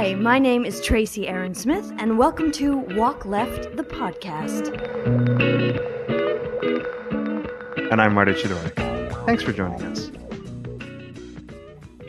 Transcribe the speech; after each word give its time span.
Hi, 0.00 0.14
my 0.14 0.38
name 0.38 0.64
is 0.64 0.80
Tracy 0.80 1.28
Erin 1.28 1.54
Smith, 1.54 1.92
and 1.98 2.16
welcome 2.16 2.50
to 2.52 2.78
Walk 2.96 3.26
Left, 3.26 3.76
the 3.76 3.82
podcast. 3.84 4.68
And 7.92 8.00
I'm 8.00 8.14
Marty 8.14 8.32
Chidorik. 8.32 8.76
Thanks 9.26 9.42
for 9.42 9.52
joining 9.52 9.82
us. 9.82 10.10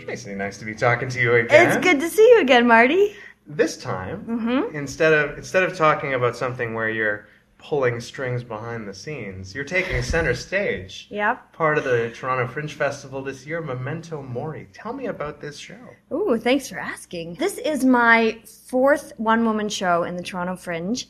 Tracy, 0.05 0.33
nice 0.35 0.57
to 0.59 0.63
be 0.63 0.73
talking 0.73 1.09
to 1.09 1.19
you 1.19 1.35
again. 1.35 1.67
It's 1.67 1.83
good 1.83 1.99
to 1.99 2.07
see 2.07 2.25
you 2.31 2.39
again, 2.39 2.65
Marty. 2.65 3.13
This 3.45 3.75
time, 3.75 4.23
Mm-hmm. 4.23 4.73
instead 4.73 5.11
of 5.11 5.37
instead 5.37 5.63
of 5.63 5.75
talking 5.75 6.13
about 6.13 6.37
something 6.37 6.73
where 6.73 6.87
you're 6.89 7.27
pulling 7.61 8.01
strings 8.01 8.43
behind 8.43 8.87
the 8.87 8.93
scenes, 8.93 9.53
you're 9.53 9.63
taking 9.63 10.01
center 10.01 10.33
stage. 10.33 11.07
Yep. 11.11 11.53
Part 11.53 11.77
of 11.77 11.83
the 11.83 12.11
Toronto 12.13 12.51
Fringe 12.51 12.73
Festival 12.73 13.21
this 13.21 13.45
year, 13.45 13.61
Memento 13.61 14.21
Mori. 14.21 14.67
Tell 14.73 14.93
me 14.93 15.05
about 15.05 15.39
this 15.39 15.57
show. 15.57 15.79
Ooh, 16.11 16.37
thanks 16.37 16.67
for 16.67 16.79
asking. 16.79 17.35
This 17.35 17.59
is 17.59 17.85
my 17.85 18.39
fourth 18.67 19.13
one 19.17 19.45
woman 19.45 19.69
show 19.69 20.03
in 20.03 20.17
the 20.17 20.23
Toronto 20.23 20.55
Fringe, 20.55 21.07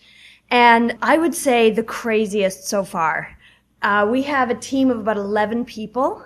and 0.49 0.97
I 1.01 1.17
would 1.17 1.33
say 1.33 1.71
the 1.71 1.83
craziest 1.83 2.67
so 2.67 2.83
far. 2.83 3.37
Uh, 3.81 4.07
we 4.09 4.21
have 4.23 4.49
a 4.49 4.55
team 4.55 4.91
of 4.91 4.99
about 4.99 5.17
11 5.17 5.65
people, 5.65 6.23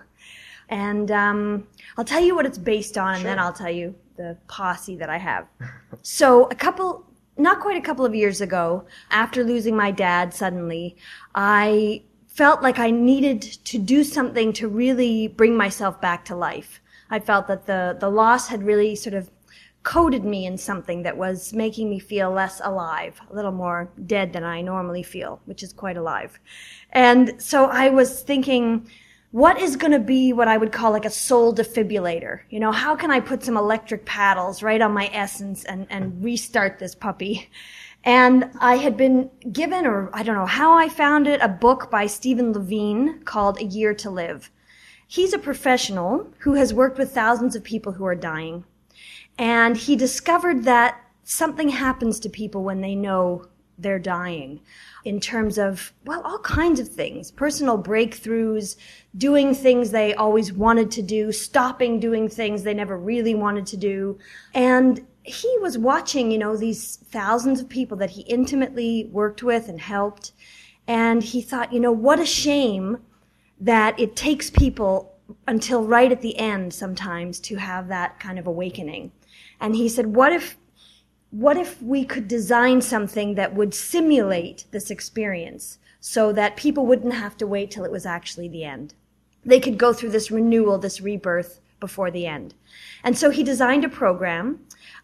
and 0.70 1.12
um, 1.12 1.68
I'll 1.98 2.04
tell 2.04 2.22
you 2.22 2.36
what 2.36 2.46
it's 2.46 2.58
based 2.58 2.98
on, 2.98 3.16
and 3.18 3.26
then 3.26 3.40
I'll 3.40 3.54
tell 3.54 3.72
you 3.72 3.96
the 4.18 4.38
posse 4.48 4.96
that 4.96 5.10
I 5.10 5.18
have. 5.18 5.46
so, 6.02 6.46
a 6.46 6.56
couple, 6.56 7.06
not 7.38 7.60
quite 7.60 7.78
a 7.78 7.82
couple 7.82 8.06
of 8.06 8.16
years 8.16 8.42
ago, 8.42 8.86
after 9.12 9.44
losing 9.44 9.76
my 9.76 9.92
dad 9.92 10.34
suddenly, 10.34 10.96
I 11.34 12.04
felt 12.28 12.62
like 12.62 12.80
I 12.80 12.92
needed 12.92 13.42
to 13.42 13.78
do 13.78 14.04
something 14.04 14.54
to 14.54 14.68
really 14.68 15.28
bring 15.28 15.56
myself 15.56 16.00
back 16.02 16.26
to 16.26 16.36
life. 16.36 16.82
I 17.10 17.20
felt 17.20 17.48
that 17.48 17.66
the, 17.66 17.98
the 18.00 18.10
loss 18.10 18.48
had 18.48 18.64
really 18.64 18.96
sort 18.96 19.14
of 19.14 19.30
coated 19.84 20.26
me 20.26 20.46
in 20.46 20.58
something 20.58 21.04
that 21.04 21.16
was 21.16 21.54
making 21.54 21.90
me 21.90 22.00
feel 22.00 22.32
less 22.32 22.60
alive, 22.64 23.22
a 23.30 23.36
little 23.36 23.52
more 23.52 23.90
dead 24.08 24.34
than 24.34 24.44
I 24.44 24.62
normally 24.62 25.04
feel, 25.04 25.40
which 25.46 25.62
is 25.62 25.72
quite 25.72 25.96
alive. 25.96 26.40
And 26.92 27.42
so 27.42 27.66
I 27.66 27.90
was 27.90 28.22
thinking, 28.22 28.90
what 29.36 29.60
is 29.60 29.76
going 29.76 29.92
to 29.92 30.00
be 30.00 30.32
what 30.32 30.48
I 30.48 30.56
would 30.56 30.72
call 30.72 30.92
like 30.92 31.04
a 31.04 31.10
soul 31.10 31.54
defibrillator? 31.54 32.40
You 32.50 32.62
know, 32.62 32.72
how 32.72 32.96
can 32.96 33.12
I 33.12 33.20
put 33.20 33.44
some 33.44 33.58
electric 33.58 34.06
paddles 34.06 34.64
right 34.64 34.80
on 34.80 34.94
my 34.94 35.10
essence 35.12 35.66
and, 35.66 35.88
and 35.90 36.24
restart 36.24 36.80
this 36.80 36.96
puppy? 36.96 37.50
And 38.06 38.50
I 38.62 38.78
had 38.78 38.96
been 38.96 39.30
given, 39.52 39.86
or 39.86 40.10
I 40.14 40.24
don't 40.24 40.38
know 40.38 40.46
how 40.46 40.78
I 40.78 40.88
found 40.88 41.28
it, 41.28 41.42
a 41.42 41.50
book 41.50 41.92
by 41.92 42.06
Stephen 42.06 42.54
Levine 42.54 43.24
called 43.26 43.60
A 43.60 43.66
Year 43.66 43.94
to 43.96 44.10
Live. 44.10 44.52
He's 45.06 45.34
a 45.34 45.38
professional 45.38 46.32
who 46.38 46.54
has 46.54 46.74
worked 46.74 46.98
with 46.98 47.12
thousands 47.12 47.58
of 47.58 47.64
people 47.66 47.92
who 47.92 48.06
are 48.06 48.16
dying. 48.16 48.64
And 49.38 49.76
he 49.76 49.98
discovered 49.98 50.64
that 50.64 50.98
something 51.26 51.68
happens 51.68 52.22
to 52.22 52.30
people 52.30 52.64
when 52.64 52.80
they 52.80 52.96
know 52.96 53.48
they're 53.78 54.00
dying 54.00 54.60
in 55.04 55.20
terms 55.20 55.58
of, 55.58 55.94
well, 56.06 56.22
all 56.24 56.40
kinds 56.40 56.80
of 56.80 56.88
things 56.88 57.32
personal 57.32 57.82
breakthroughs, 57.82 58.76
doing 59.18 59.54
things 59.54 59.92
they 59.92 60.14
always 60.14 60.54
wanted 60.54 60.92
to 60.92 61.02
do, 61.02 61.32
stopping 61.32 62.00
doing 62.00 62.30
things 62.30 62.64
they 62.64 62.74
never 62.74 62.98
really 62.98 63.36
wanted 63.36 63.66
to 63.68 63.78
do. 63.78 64.18
And 64.54 65.06
he 65.24 65.58
was 65.60 65.78
watching, 65.78 66.32
you 66.32 66.38
know, 66.38 66.56
these 66.56 66.98
thousands 67.10 67.60
of 67.60 67.68
people 67.68 67.98
that 67.98 68.12
he 68.12 68.22
intimately 68.22 69.10
worked 69.12 69.44
with 69.44 69.68
and 69.68 69.80
helped. 69.80 70.32
And 70.88 71.24
he 71.24 71.42
thought, 71.42 71.74
you 71.74 71.80
know, 71.80 71.92
what 71.92 72.20
a 72.20 72.26
shame 72.26 73.00
that 73.60 74.00
it 74.00 74.16
takes 74.16 74.50
people 74.50 75.14
until 75.48 75.84
right 75.84 76.12
at 76.12 76.22
the 76.22 76.38
end 76.38 76.74
sometimes 76.74 77.40
to 77.40 77.56
have 77.56 77.88
that 77.88 78.20
kind 78.20 78.38
of 78.38 78.46
awakening. 78.46 79.12
And 79.60 79.76
he 79.76 79.90
said, 79.90 80.16
what 80.16 80.32
if, 80.32 80.58
what 81.32 81.58
if 81.58 81.82
we 81.82 82.06
could 82.06 82.28
design 82.28 82.82
something 82.82 83.36
that 83.36 83.54
would 83.56 83.74
simulate 83.74 84.66
this 84.72 84.90
experience 84.90 85.80
so 86.00 86.32
that 86.32 86.56
people 86.56 86.86
wouldn't 86.86 87.14
have 87.14 87.36
to 87.38 87.48
wait 87.48 87.72
till 87.72 87.84
it 87.84 87.92
was 87.92 88.06
actually 88.06 88.48
the 88.48 88.64
end? 88.64 88.94
They 89.44 89.60
could 89.60 89.78
go 89.78 89.94
through 89.94 90.10
this 90.10 90.32
renewal, 90.32 90.78
this 90.78 91.02
rebirth 91.02 91.60
before 91.80 92.10
the 92.10 92.26
end. 92.26 92.54
And 93.04 93.18
so 93.18 93.30
he 93.30 93.44
designed 93.44 93.84
a 93.84 93.90
program 93.90 94.60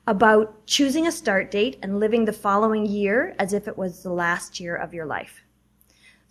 about 0.08 0.66
choosing 0.66 1.06
a 1.06 1.12
start 1.12 1.52
date 1.52 1.78
and 1.81 2.00
living 2.00 2.26
the 2.26 2.34
following 2.34 2.86
year 2.86 3.36
as 3.38 3.54
if 3.54 3.68
it 3.68 3.78
was 3.78 4.02
the 4.02 4.12
last 4.12 4.60
year 4.60 4.76
of 4.76 4.94
your 4.94 5.06
life. 5.06 5.44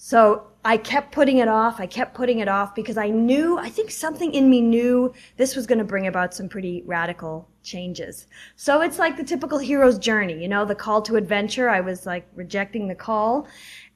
So 0.03 0.47
I 0.65 0.79
kept 0.79 1.13
putting 1.13 1.39
it 1.39 1.49
off. 1.49 1.79
I 1.79 1.85
kept 1.85 2.15
putting 2.15 2.39
it 2.39 2.49
off 2.49 2.75
because 2.75 2.97
I 2.97 3.11
knew, 3.11 3.59
I 3.59 3.69
think 3.69 3.91
something 3.91 4.33
in 4.33 4.49
me 4.49 4.63
knew 4.63 5.13
this 5.37 5.55
was 5.55 5.67
going 5.67 5.79
to 5.79 5.85
bring 5.85 6.07
about 6.07 6.33
some 6.33 6.49
pretty 6.49 6.83
radical 6.87 7.47
changes. 7.63 8.27
So 8.57 8.81
it's 8.81 8.99
like 8.99 9.19
the 9.19 9.25
typical 9.25 9.59
hero's 9.59 9.99
journey, 9.99 10.41
you 10.41 10.49
know, 10.49 10.65
the 10.65 10.75
call 10.75 11.03
to 11.03 11.17
adventure. 11.17 11.69
I 11.69 11.83
was 11.83 12.07
like 12.07 12.27
rejecting 12.35 12.89
the 12.89 12.95
call. 12.95 13.47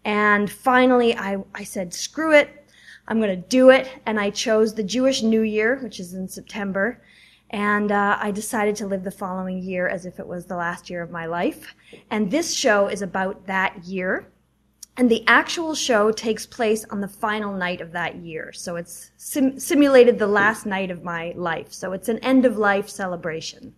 And 0.04 0.52
finally 0.52 1.16
I, 1.16 1.38
I 1.54 1.64
said, 1.64 1.94
screw 1.94 2.34
it. 2.34 2.50
I'm 3.08 3.18
going 3.18 3.34
to 3.34 3.48
do 3.48 3.70
it. 3.70 3.88
And 4.04 4.20
I 4.20 4.28
chose 4.28 4.74
the 4.74 4.84
Jewish 4.84 5.22
New 5.22 5.40
Year, 5.40 5.78
which 5.82 6.00
is 6.00 6.12
in 6.12 6.28
September. 6.28 7.02
And 7.48 7.90
uh, 7.90 8.18
I 8.20 8.30
decided 8.30 8.76
to 8.76 8.86
live 8.86 9.04
the 9.04 9.10
following 9.10 9.62
year 9.62 9.88
as 9.88 10.04
if 10.04 10.18
it 10.18 10.26
was 10.26 10.44
the 10.44 10.56
last 10.56 10.90
year 10.90 11.02
of 11.02 11.10
my 11.10 11.24
life. 11.24 11.74
And 12.10 12.30
this 12.30 12.52
show 12.52 12.88
is 12.88 13.00
about 13.00 13.46
that 13.46 13.84
year. 13.84 14.28
And 14.96 15.10
the 15.10 15.24
actual 15.26 15.74
show 15.74 16.12
takes 16.12 16.46
place 16.46 16.84
on 16.90 17.00
the 17.00 17.08
final 17.08 17.52
night 17.52 17.80
of 17.80 17.92
that 17.92 18.16
year. 18.16 18.52
So 18.52 18.76
it's 18.76 19.10
sim- 19.16 19.58
simulated 19.58 20.18
the 20.18 20.28
last 20.28 20.66
night 20.66 20.90
of 20.90 21.02
my 21.02 21.32
life. 21.36 21.72
So 21.72 21.92
it's 21.92 22.08
an 22.08 22.18
end 22.18 22.44
of 22.44 22.56
life 22.56 22.88
celebration. 22.88 23.74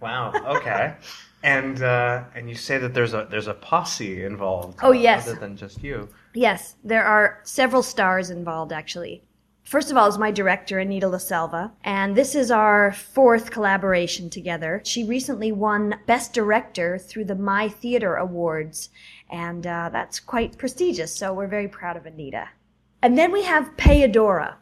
Wow. 0.00 0.32
Okay. 0.56 0.94
and 1.42 1.82
uh, 1.82 2.24
and 2.34 2.48
you 2.48 2.54
say 2.54 2.76
that 2.76 2.92
there's 2.92 3.14
a 3.14 3.26
there's 3.30 3.46
a 3.46 3.54
posse 3.54 4.24
involved. 4.24 4.80
Oh, 4.82 4.92
yes. 4.92 5.26
Other 5.28 5.40
than 5.40 5.56
just 5.56 5.82
you. 5.82 6.08
Yes, 6.34 6.76
there 6.84 7.04
are 7.04 7.40
several 7.44 7.82
stars 7.82 8.28
involved 8.28 8.72
actually. 8.72 9.22
First 9.66 9.90
of 9.90 9.96
all 9.96 10.06
is 10.06 10.16
my 10.16 10.30
director, 10.30 10.78
Anita 10.78 11.08
LaSelva, 11.08 11.72
and 11.82 12.14
this 12.14 12.36
is 12.36 12.52
our 12.52 12.92
fourth 12.92 13.50
collaboration 13.50 14.30
together. 14.30 14.80
She 14.84 15.02
recently 15.02 15.50
won 15.50 15.98
Best 16.06 16.32
Director 16.32 16.98
through 16.98 17.24
the 17.24 17.34
My 17.34 17.68
Theater 17.68 18.14
Awards, 18.14 18.90
and 19.30 19.66
uh, 19.66 19.90
that's 19.92 20.20
quite 20.20 20.58
prestigious, 20.58 21.14
so 21.14 21.32
we're 21.32 21.46
very 21.46 21.68
proud 21.68 21.96
of 21.96 22.06
Anita. 22.06 22.48
And 23.02 23.16
then 23.16 23.32
we 23.32 23.42
have 23.42 23.76
Payadora, 23.76 24.54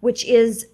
which 0.00 0.24
is 0.24 0.66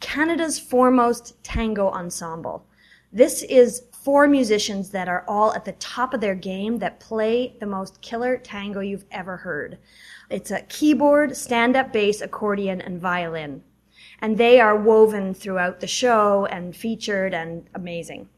Canada's 0.00 0.58
foremost 0.58 1.42
tango 1.42 1.88
ensemble. 1.88 2.66
This 3.12 3.42
is 3.44 3.84
four 3.92 4.28
musicians 4.28 4.90
that 4.90 5.08
are 5.08 5.24
all 5.26 5.54
at 5.54 5.64
the 5.64 5.72
top 5.72 6.14
of 6.14 6.20
their 6.20 6.34
game 6.34 6.78
that 6.78 7.00
play 7.00 7.56
the 7.60 7.66
most 7.66 8.00
killer 8.02 8.36
tango 8.36 8.80
you've 8.80 9.06
ever 9.10 9.36
heard. 9.36 9.78
It's 10.30 10.50
a 10.50 10.62
keyboard, 10.62 11.36
stand-up 11.36 11.92
bass, 11.92 12.20
accordion, 12.20 12.80
and 12.80 13.00
violin. 13.00 13.62
And 14.20 14.36
they 14.36 14.60
are 14.60 14.76
woven 14.76 15.34
throughout 15.34 15.80
the 15.80 15.86
show 15.86 16.46
and 16.46 16.76
featured 16.76 17.34
and 17.34 17.66
amazing. 17.74 18.28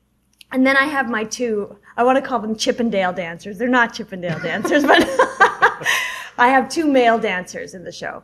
And 0.50 0.66
then 0.66 0.76
I 0.76 0.84
have 0.84 1.10
my 1.10 1.24
two, 1.24 1.76
I 1.96 2.02
want 2.02 2.16
to 2.16 2.22
call 2.22 2.38
them 2.38 2.56
Chippendale 2.56 3.12
dancers. 3.12 3.58
They're 3.58 3.68
not 3.68 3.92
Chippendale 3.92 4.38
dancers, 4.38 4.82
but 4.84 5.02
I 6.38 6.48
have 6.48 6.68
two 6.68 6.86
male 6.86 7.18
dancers 7.18 7.74
in 7.74 7.84
the 7.84 7.92
show. 7.92 8.22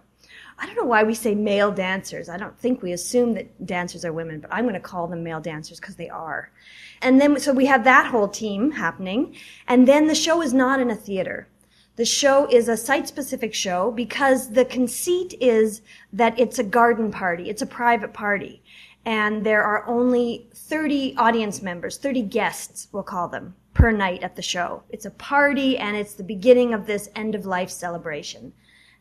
I 0.58 0.66
don't 0.66 0.76
know 0.76 0.84
why 0.84 1.02
we 1.02 1.14
say 1.14 1.34
male 1.34 1.72
dancers. 1.72 2.28
I 2.28 2.36
don't 2.36 2.56
think 2.58 2.80
we 2.80 2.92
assume 2.92 3.34
that 3.34 3.66
dancers 3.66 4.04
are 4.04 4.12
women, 4.12 4.40
but 4.40 4.52
I'm 4.52 4.64
going 4.64 4.74
to 4.74 4.80
call 4.80 5.08
them 5.08 5.24
male 5.24 5.40
dancers 5.40 5.80
because 5.80 5.96
they 5.96 6.08
are. 6.08 6.50
And 7.02 7.20
then, 7.20 7.38
so 7.40 7.52
we 7.52 7.66
have 7.66 7.84
that 7.84 8.06
whole 8.06 8.28
team 8.28 8.70
happening. 8.70 9.36
And 9.66 9.86
then 9.86 10.06
the 10.06 10.14
show 10.14 10.40
is 10.40 10.54
not 10.54 10.80
in 10.80 10.90
a 10.90 10.96
theater. 10.96 11.48
The 11.96 12.04
show 12.04 12.46
is 12.50 12.68
a 12.68 12.76
site 12.76 13.06
specific 13.06 13.54
show 13.54 13.90
because 13.90 14.50
the 14.50 14.64
conceit 14.64 15.34
is 15.40 15.82
that 16.12 16.38
it's 16.38 16.58
a 16.58 16.64
garden 16.64 17.10
party. 17.10 17.50
It's 17.50 17.62
a 17.62 17.66
private 17.66 18.12
party. 18.12 18.62
And 19.06 19.44
there 19.44 19.62
are 19.62 19.86
only 19.86 20.48
30 20.54 21.16
audience 21.16 21.60
members, 21.62 21.98
30 21.98 22.22
guests, 22.22 22.88
we'll 22.92 23.02
call 23.02 23.28
them, 23.28 23.54
per 23.74 23.90
night 23.90 24.22
at 24.22 24.34
the 24.34 24.42
show. 24.42 24.82
It's 24.88 25.04
a 25.04 25.10
party 25.10 25.76
and 25.76 25.96
it's 25.96 26.14
the 26.14 26.22
beginning 26.24 26.72
of 26.72 26.86
this 26.86 27.10
end 27.14 27.34
of 27.34 27.44
life 27.44 27.70
celebration. 27.70 28.52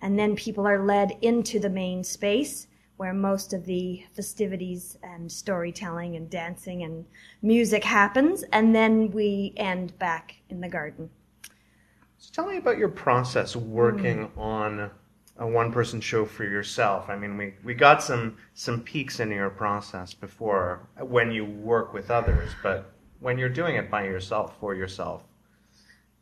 And 0.01 0.19
then 0.19 0.35
people 0.35 0.67
are 0.67 0.83
led 0.83 1.17
into 1.21 1.59
the 1.59 1.69
main 1.69 2.03
space 2.03 2.67
where 2.97 3.13
most 3.13 3.53
of 3.53 3.65
the 3.65 4.05
festivities 4.13 4.97
and 5.03 5.31
storytelling 5.31 6.15
and 6.15 6.29
dancing 6.29 6.83
and 6.83 7.05
music 7.41 7.83
happens. 7.83 8.43
And 8.51 8.75
then 8.75 9.09
we 9.11 9.53
end 9.57 9.97
back 9.99 10.35
in 10.49 10.59
the 10.59 10.67
garden. 10.69 11.09
So 12.17 12.29
tell 12.33 12.45
me 12.45 12.57
about 12.57 12.77
your 12.77 12.89
process 12.89 13.55
working 13.55 14.25
Hmm. 14.27 14.39
on 14.39 14.91
a 15.37 15.47
one-person 15.47 15.99
show 15.99 16.25
for 16.25 16.43
yourself. 16.43 17.09
I 17.09 17.17
mean, 17.17 17.37
we, 17.37 17.53
we 17.63 17.73
got 17.73 18.03
some 18.03 18.37
some 18.53 18.81
peeks 18.81 19.19
into 19.19 19.35
your 19.35 19.49
process 19.49 20.13
before 20.13 20.87
when 20.99 21.31
you 21.31 21.45
work 21.45 21.93
with 21.93 22.11
others, 22.11 22.51
but 22.61 22.91
when 23.19 23.37
you're 23.37 23.49
doing 23.49 23.75
it 23.75 23.89
by 23.89 24.03
yourself 24.05 24.59
for 24.59 24.75
yourself, 24.75 25.23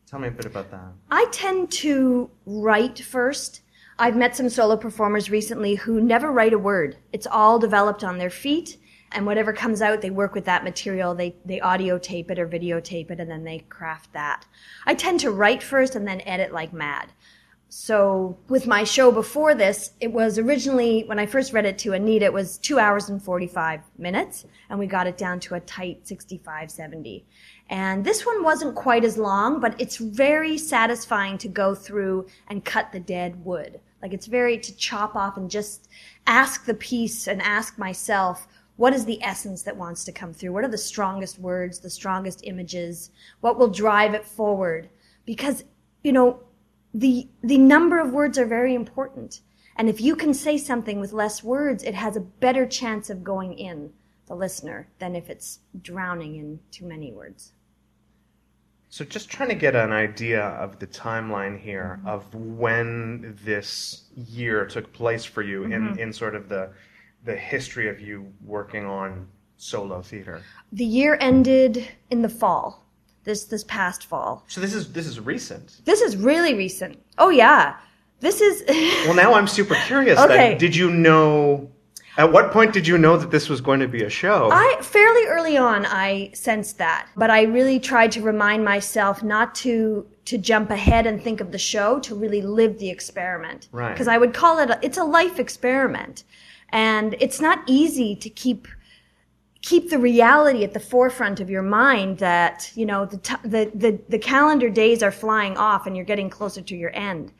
tell 0.06 0.18
me 0.18 0.28
a 0.28 0.30
bit 0.30 0.46
about 0.46 0.70
that. 0.70 0.92
I 1.10 1.26
tend 1.32 1.70
to 1.72 2.30
write 2.46 3.00
first. 3.00 3.60
I've 3.98 4.16
met 4.16 4.34
some 4.34 4.48
solo 4.48 4.76
performers 4.76 5.30
recently 5.30 5.74
who 5.74 6.00
never 6.00 6.32
write 6.32 6.54
a 6.54 6.58
word. 6.58 6.96
It's 7.12 7.26
all 7.26 7.58
developed 7.58 8.02
on 8.02 8.18
their 8.18 8.30
feet 8.30 8.78
and 9.14 9.26
whatever 9.26 9.52
comes 9.52 9.82
out, 9.82 10.00
they 10.00 10.10
work 10.10 10.34
with 10.34 10.44
that 10.46 10.64
material. 10.64 11.14
They 11.14 11.36
they 11.44 11.60
audio 11.60 11.98
tape 11.98 12.30
it 12.30 12.38
or 12.38 12.48
videotape 12.48 13.10
it, 13.10 13.20
and 13.20 13.30
then 13.30 13.44
they 13.44 13.60
craft 13.60 14.12
that. 14.12 14.46
I 14.86 14.94
tend 14.94 15.20
to 15.20 15.30
write 15.30 15.62
first 15.62 15.94
and 15.94 16.06
then 16.06 16.22
edit 16.22 16.52
like 16.52 16.72
mad. 16.72 17.12
So 17.74 18.36
with 18.50 18.66
my 18.66 18.84
show 18.84 19.10
before 19.10 19.54
this, 19.54 19.92
it 19.98 20.12
was 20.12 20.38
originally 20.38 21.04
when 21.04 21.18
I 21.18 21.24
first 21.24 21.54
read 21.54 21.64
it 21.64 21.78
to 21.78 21.94
Anita, 21.94 22.26
it 22.26 22.32
was 22.34 22.58
two 22.58 22.78
hours 22.78 23.08
and 23.08 23.20
45 23.20 23.80
minutes, 23.96 24.44
and 24.68 24.78
we 24.78 24.86
got 24.86 25.06
it 25.06 25.16
down 25.16 25.40
to 25.40 25.54
a 25.54 25.60
tight 25.60 26.06
65, 26.06 26.70
70. 26.70 27.24
And 27.70 28.04
this 28.04 28.26
one 28.26 28.44
wasn't 28.44 28.74
quite 28.74 29.04
as 29.04 29.16
long, 29.16 29.58
but 29.58 29.74
it's 29.80 29.96
very 29.96 30.58
satisfying 30.58 31.38
to 31.38 31.48
go 31.48 31.74
through 31.74 32.26
and 32.48 32.62
cut 32.62 32.92
the 32.92 33.00
dead 33.00 33.42
wood. 33.42 33.80
Like 34.02 34.12
it's 34.12 34.26
very 34.26 34.58
to 34.58 34.76
chop 34.76 35.16
off 35.16 35.38
and 35.38 35.50
just 35.50 35.88
ask 36.26 36.66
the 36.66 36.74
piece 36.74 37.26
and 37.26 37.40
ask 37.40 37.78
myself, 37.78 38.48
what 38.76 38.92
is 38.92 39.06
the 39.06 39.22
essence 39.22 39.62
that 39.62 39.78
wants 39.78 40.04
to 40.04 40.12
come 40.12 40.34
through? 40.34 40.52
What 40.52 40.64
are 40.64 40.68
the 40.68 40.76
strongest 40.76 41.38
words, 41.38 41.78
the 41.78 41.88
strongest 41.88 42.42
images? 42.44 43.12
What 43.40 43.58
will 43.58 43.68
drive 43.68 44.12
it 44.12 44.26
forward? 44.26 44.90
Because, 45.24 45.64
you 46.04 46.12
know, 46.12 46.38
the, 46.94 47.28
the 47.42 47.58
number 47.58 47.98
of 48.00 48.12
words 48.12 48.38
are 48.38 48.46
very 48.46 48.74
important. 48.74 49.40
And 49.76 49.88
if 49.88 50.00
you 50.00 50.14
can 50.16 50.34
say 50.34 50.58
something 50.58 51.00
with 51.00 51.12
less 51.12 51.42
words, 51.42 51.82
it 51.82 51.94
has 51.94 52.16
a 52.16 52.20
better 52.20 52.66
chance 52.66 53.08
of 53.10 53.24
going 53.24 53.54
in 53.54 53.92
the 54.26 54.34
listener 54.34 54.88
than 54.98 55.16
if 55.16 55.30
it's 55.30 55.60
drowning 55.80 56.36
in 56.36 56.60
too 56.70 56.84
many 56.86 57.12
words. 57.12 57.52
So, 58.90 59.06
just 59.06 59.30
trying 59.30 59.48
to 59.48 59.54
get 59.54 59.74
an 59.74 59.90
idea 59.90 60.42
of 60.42 60.78
the 60.78 60.86
timeline 60.86 61.58
here 61.58 61.98
of 62.04 62.34
when 62.34 63.38
this 63.42 64.02
year 64.14 64.66
took 64.66 64.92
place 64.92 65.24
for 65.24 65.40
you 65.40 65.64
in, 65.64 65.70
Mm-hmm. 65.70 65.98
in 65.98 66.12
sort 66.12 66.34
of 66.34 66.50
the 66.50 66.70
the 67.24 67.36
history 67.36 67.88
of 67.88 68.00
you 68.00 68.30
working 68.44 68.84
on 68.84 69.28
solo 69.56 70.02
theater. 70.02 70.42
The 70.72 70.84
year 70.84 71.16
ended 71.20 71.88
in 72.10 72.20
the 72.20 72.28
fall. 72.28 72.81
This 73.24 73.44
this 73.44 73.64
past 73.64 74.06
fall. 74.06 74.44
So 74.48 74.60
this 74.60 74.74
is 74.74 74.92
this 74.92 75.06
is 75.06 75.20
recent. 75.20 75.80
This 75.84 76.00
is 76.00 76.16
really 76.16 76.54
recent. 76.54 76.98
Oh 77.18 77.30
yeah. 77.30 77.76
This 78.20 78.40
is 78.40 78.64
Well, 79.06 79.14
now 79.14 79.34
I'm 79.34 79.48
super 79.48 79.74
curious. 79.86 80.18
Okay. 80.18 80.36
Then, 80.36 80.58
did 80.58 80.76
you 80.76 80.90
know? 80.90 81.70
At 82.18 82.30
what 82.30 82.52
point 82.52 82.74
did 82.74 82.86
you 82.86 82.98
know 82.98 83.16
that 83.16 83.30
this 83.30 83.48
was 83.48 83.62
going 83.62 83.80
to 83.80 83.88
be 83.88 84.02
a 84.02 84.10
show? 84.10 84.50
I 84.52 84.78
fairly 84.82 85.26
early 85.28 85.56
on 85.56 85.86
I 85.86 86.30
sensed 86.34 86.76
that, 86.78 87.08
but 87.16 87.30
I 87.30 87.42
really 87.42 87.80
tried 87.80 88.12
to 88.12 88.20
remind 88.20 88.64
myself 88.64 89.22
not 89.22 89.54
to 89.56 90.06
to 90.26 90.38
jump 90.38 90.70
ahead 90.70 91.06
and 91.06 91.22
think 91.22 91.40
of 91.40 91.52
the 91.52 91.58
show, 91.58 91.98
to 92.00 92.14
really 92.14 92.42
live 92.42 92.78
the 92.78 92.90
experiment. 92.90 93.68
Right. 93.72 93.92
Because 93.92 94.08
I 94.08 94.18
would 94.18 94.34
call 94.34 94.58
it 94.58 94.70
a, 94.70 94.78
it's 94.82 94.98
a 94.98 95.04
life 95.04 95.38
experiment, 95.38 96.24
and 96.68 97.16
it's 97.18 97.40
not 97.40 97.60
easy 97.66 98.14
to 98.16 98.28
keep 98.28 98.68
keep 99.62 99.90
the 99.90 99.98
reality 99.98 100.64
at 100.64 100.72
the 100.74 100.80
forefront 100.80 101.40
of 101.40 101.48
your 101.48 101.62
mind 101.62 102.18
that 102.18 102.70
you 102.74 102.84
know 102.84 103.06
the, 103.06 103.16
t- 103.18 103.34
the 103.44 103.70
the 103.74 103.98
the 104.08 104.18
calendar 104.18 104.68
days 104.68 105.02
are 105.02 105.12
flying 105.12 105.56
off 105.56 105.86
and 105.86 105.96
you're 105.96 106.04
getting 106.04 106.28
closer 106.30 106.60
to 106.62 106.76
your 106.76 106.94
end. 106.94 107.32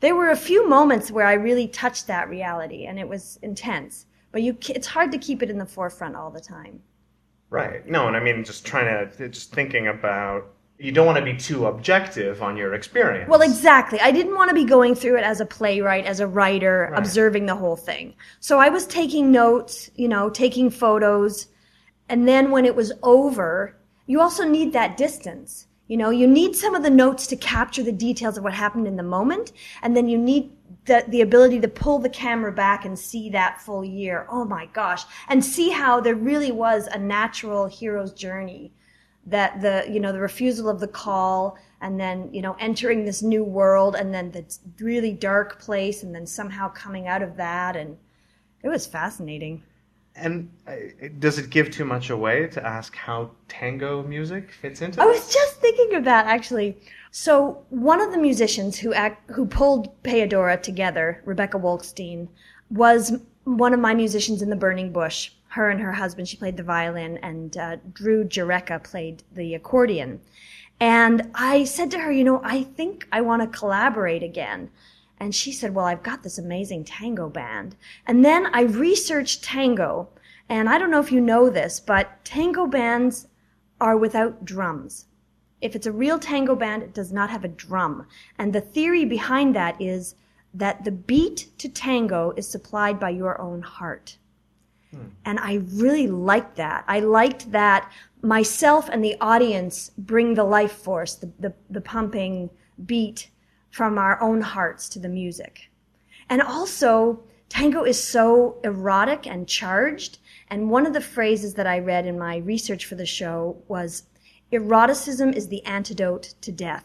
There 0.00 0.14
were 0.14 0.30
a 0.30 0.36
few 0.36 0.66
moments 0.68 1.10
where 1.10 1.26
I 1.26 1.34
really 1.34 1.68
touched 1.68 2.06
that 2.06 2.28
reality, 2.30 2.86
and 2.86 2.98
it 2.98 3.08
was 3.08 3.38
intense. 3.42 4.06
But 4.32 4.42
you, 4.42 4.56
it's 4.68 4.86
hard 4.86 5.10
to 5.12 5.18
keep 5.18 5.42
it 5.42 5.50
in 5.50 5.58
the 5.58 5.66
forefront 5.66 6.16
all 6.16 6.30
the 6.30 6.40
time. 6.40 6.80
right. 7.50 7.86
No, 7.88 8.06
and 8.06 8.16
I 8.16 8.20
mean 8.20 8.44
just 8.44 8.64
trying 8.64 8.88
to 9.16 9.28
just 9.28 9.52
thinking 9.52 9.88
about. 9.88 10.52
You 10.78 10.92
don't 10.92 11.04
want 11.04 11.18
to 11.18 11.24
be 11.24 11.36
too 11.36 11.66
objective 11.66 12.42
on 12.42 12.56
your 12.56 12.72
experience. 12.72 13.28
Well, 13.28 13.42
exactly. 13.42 14.00
I 14.00 14.10
didn't 14.12 14.34
want 14.34 14.48
to 14.48 14.54
be 14.54 14.64
going 14.64 14.94
through 14.94 15.18
it 15.18 15.24
as 15.24 15.38
a 15.38 15.44
playwright, 15.44 16.06
as 16.06 16.20
a 16.20 16.26
writer, 16.26 16.88
Right. 16.90 16.98
observing 16.98 17.44
the 17.44 17.54
whole 17.54 17.76
thing. 17.76 18.14
So 18.40 18.58
I 18.58 18.70
was 18.70 18.86
taking 18.86 19.30
notes, 19.30 19.90
you 19.96 20.08
know, 20.08 20.30
taking 20.30 20.70
photos. 20.70 21.48
And 22.10 22.26
then 22.26 22.50
when 22.50 22.66
it 22.66 22.74
was 22.74 22.92
over, 23.04 23.76
you 24.06 24.20
also 24.20 24.44
need 24.44 24.72
that 24.72 24.96
distance. 24.96 25.68
You 25.86 25.96
know, 25.96 26.10
you 26.10 26.26
need 26.26 26.56
some 26.56 26.74
of 26.74 26.82
the 26.82 26.90
notes 26.90 27.28
to 27.28 27.36
capture 27.36 27.84
the 27.84 27.92
details 27.92 28.36
of 28.36 28.42
what 28.42 28.52
happened 28.52 28.88
in 28.88 28.96
the 28.96 29.04
moment. 29.04 29.52
And 29.82 29.96
then 29.96 30.08
you 30.08 30.18
need 30.18 30.50
the, 30.86 31.04
the 31.06 31.20
ability 31.20 31.60
to 31.60 31.68
pull 31.68 32.00
the 32.00 32.08
camera 32.08 32.50
back 32.50 32.84
and 32.84 32.98
see 32.98 33.30
that 33.30 33.60
full 33.60 33.84
year. 33.84 34.26
Oh 34.28 34.44
my 34.44 34.66
gosh. 34.66 35.04
And 35.28 35.44
see 35.44 35.70
how 35.70 36.00
there 36.00 36.16
really 36.16 36.50
was 36.50 36.88
a 36.88 36.98
natural 36.98 37.66
hero's 37.66 38.12
journey 38.12 38.72
that 39.26 39.60
the 39.60 39.86
you 39.88 40.00
know 40.00 40.12
the 40.12 40.18
refusal 40.18 40.68
of 40.68 40.80
the 40.80 40.88
call 40.88 41.58
and 41.82 42.00
then 42.00 42.32
you 42.32 42.40
know 42.40 42.56
entering 42.58 43.04
this 43.04 43.22
new 43.22 43.44
world 43.44 43.94
and 43.94 44.14
then 44.14 44.30
the 44.30 44.44
really 44.80 45.12
dark 45.12 45.60
place 45.60 46.02
and 46.02 46.14
then 46.14 46.26
somehow 46.26 46.70
coming 46.70 47.06
out 47.06 47.20
of 47.20 47.36
that 47.36 47.76
and 47.76 47.98
it 48.62 48.68
was 48.68 48.86
fascinating 48.86 49.62
And 50.16 50.50
uh, 50.66 50.74
does 51.18 51.38
it 51.38 51.50
give 51.50 51.70
too 51.70 51.84
much 51.84 52.10
away 52.10 52.46
to 52.48 52.66
ask 52.66 52.94
how 52.94 53.30
tango 53.48 54.02
music 54.02 54.50
fits 54.52 54.82
into 54.82 55.00
i 55.00 55.06
this? 55.06 55.24
was 55.24 55.32
just 55.32 55.56
thinking 55.56 55.94
of 55.94 56.04
that 56.04 56.26
actually 56.26 56.76
so 57.10 57.64
one 57.70 58.00
of 58.00 58.12
the 58.12 58.18
musicians 58.18 58.78
who 58.78 58.92
act, 58.94 59.28
who 59.30 59.46
pulled 59.46 60.02
Payadora 60.02 60.60
together 60.62 61.22
rebecca 61.24 61.58
wolkstein 61.58 62.28
was 62.70 63.18
one 63.44 63.72
of 63.72 63.80
my 63.80 63.94
musicians 63.94 64.42
in 64.42 64.50
the 64.50 64.56
burning 64.56 64.92
bush 64.92 65.30
her 65.48 65.70
and 65.70 65.80
her 65.80 65.92
husband 65.92 66.28
she 66.28 66.36
played 66.36 66.56
the 66.56 66.62
violin 66.62 67.16
and 67.18 67.56
uh, 67.56 67.76
drew 67.92 68.24
Jurecka 68.24 68.82
played 68.82 69.22
the 69.34 69.54
accordion 69.54 70.20
And 70.80 71.30
I 71.34 71.64
said 71.64 71.90
to 71.90 71.98
her, 71.98 72.10
you 72.10 72.24
know, 72.24 72.40
I 72.42 72.62
think 72.62 73.06
I 73.12 73.20
want 73.20 73.42
to 73.42 73.58
collaborate 73.58 74.22
again. 74.22 74.70
And 75.20 75.34
she 75.34 75.52
said, 75.52 75.74
well, 75.74 75.84
I've 75.84 76.02
got 76.02 76.22
this 76.22 76.38
amazing 76.38 76.84
tango 76.84 77.28
band. 77.28 77.76
And 78.06 78.24
then 78.24 78.46
I 78.54 78.62
researched 78.62 79.44
tango. 79.44 80.08
And 80.48 80.68
I 80.68 80.78
don't 80.78 80.90
know 80.90 81.00
if 81.00 81.12
you 81.12 81.20
know 81.20 81.50
this, 81.50 81.78
but 81.78 82.24
tango 82.24 82.66
bands 82.66 83.28
are 83.80 83.98
without 83.98 84.44
drums. 84.44 85.06
If 85.60 85.76
it's 85.76 85.86
a 85.86 85.92
real 85.92 86.18
tango 86.18 86.56
band, 86.56 86.82
it 86.82 86.94
does 86.94 87.12
not 87.12 87.28
have 87.28 87.44
a 87.44 87.48
drum. 87.48 88.06
And 88.38 88.52
the 88.52 88.62
theory 88.62 89.04
behind 89.04 89.54
that 89.54 89.80
is 89.80 90.14
that 90.54 90.84
the 90.84 90.90
beat 90.90 91.50
to 91.58 91.68
tango 91.68 92.32
is 92.36 92.48
supplied 92.48 92.98
by 92.98 93.10
your 93.10 93.38
own 93.40 93.60
heart. 93.60 94.16
Hmm. 94.90 95.08
And 95.24 95.38
I 95.38 95.60
really 95.70 96.08
liked 96.08 96.56
that. 96.56 96.84
I 96.88 97.00
liked 97.00 97.52
that 97.52 97.92
myself 98.22 98.88
and 98.88 99.04
the 99.04 99.16
audience 99.20 99.90
bring 99.98 100.34
the 100.34 100.44
life 100.44 100.72
force, 100.72 101.14
the, 101.14 101.30
the, 101.38 101.54
the 101.68 101.80
pumping 101.80 102.50
beat 102.86 103.30
from 103.70 103.98
our 103.98 104.20
own 104.22 104.40
hearts 104.40 104.88
to 104.90 104.98
the 104.98 105.08
music. 105.08 105.70
And 106.28 106.42
also, 106.42 107.22
tango 107.48 107.84
is 107.84 108.02
so 108.02 108.58
erotic 108.64 109.26
and 109.26 109.46
charged. 109.48 110.18
And 110.48 110.70
one 110.70 110.86
of 110.86 110.92
the 110.92 111.00
phrases 111.00 111.54
that 111.54 111.66
I 111.66 111.78
read 111.78 112.06
in 112.06 112.18
my 112.18 112.38
research 112.38 112.86
for 112.86 112.94
the 112.96 113.06
show 113.06 113.56
was, 113.68 114.04
eroticism 114.52 115.32
is 115.32 115.48
the 115.48 115.64
antidote 115.64 116.34
to 116.40 116.50
death. 116.52 116.84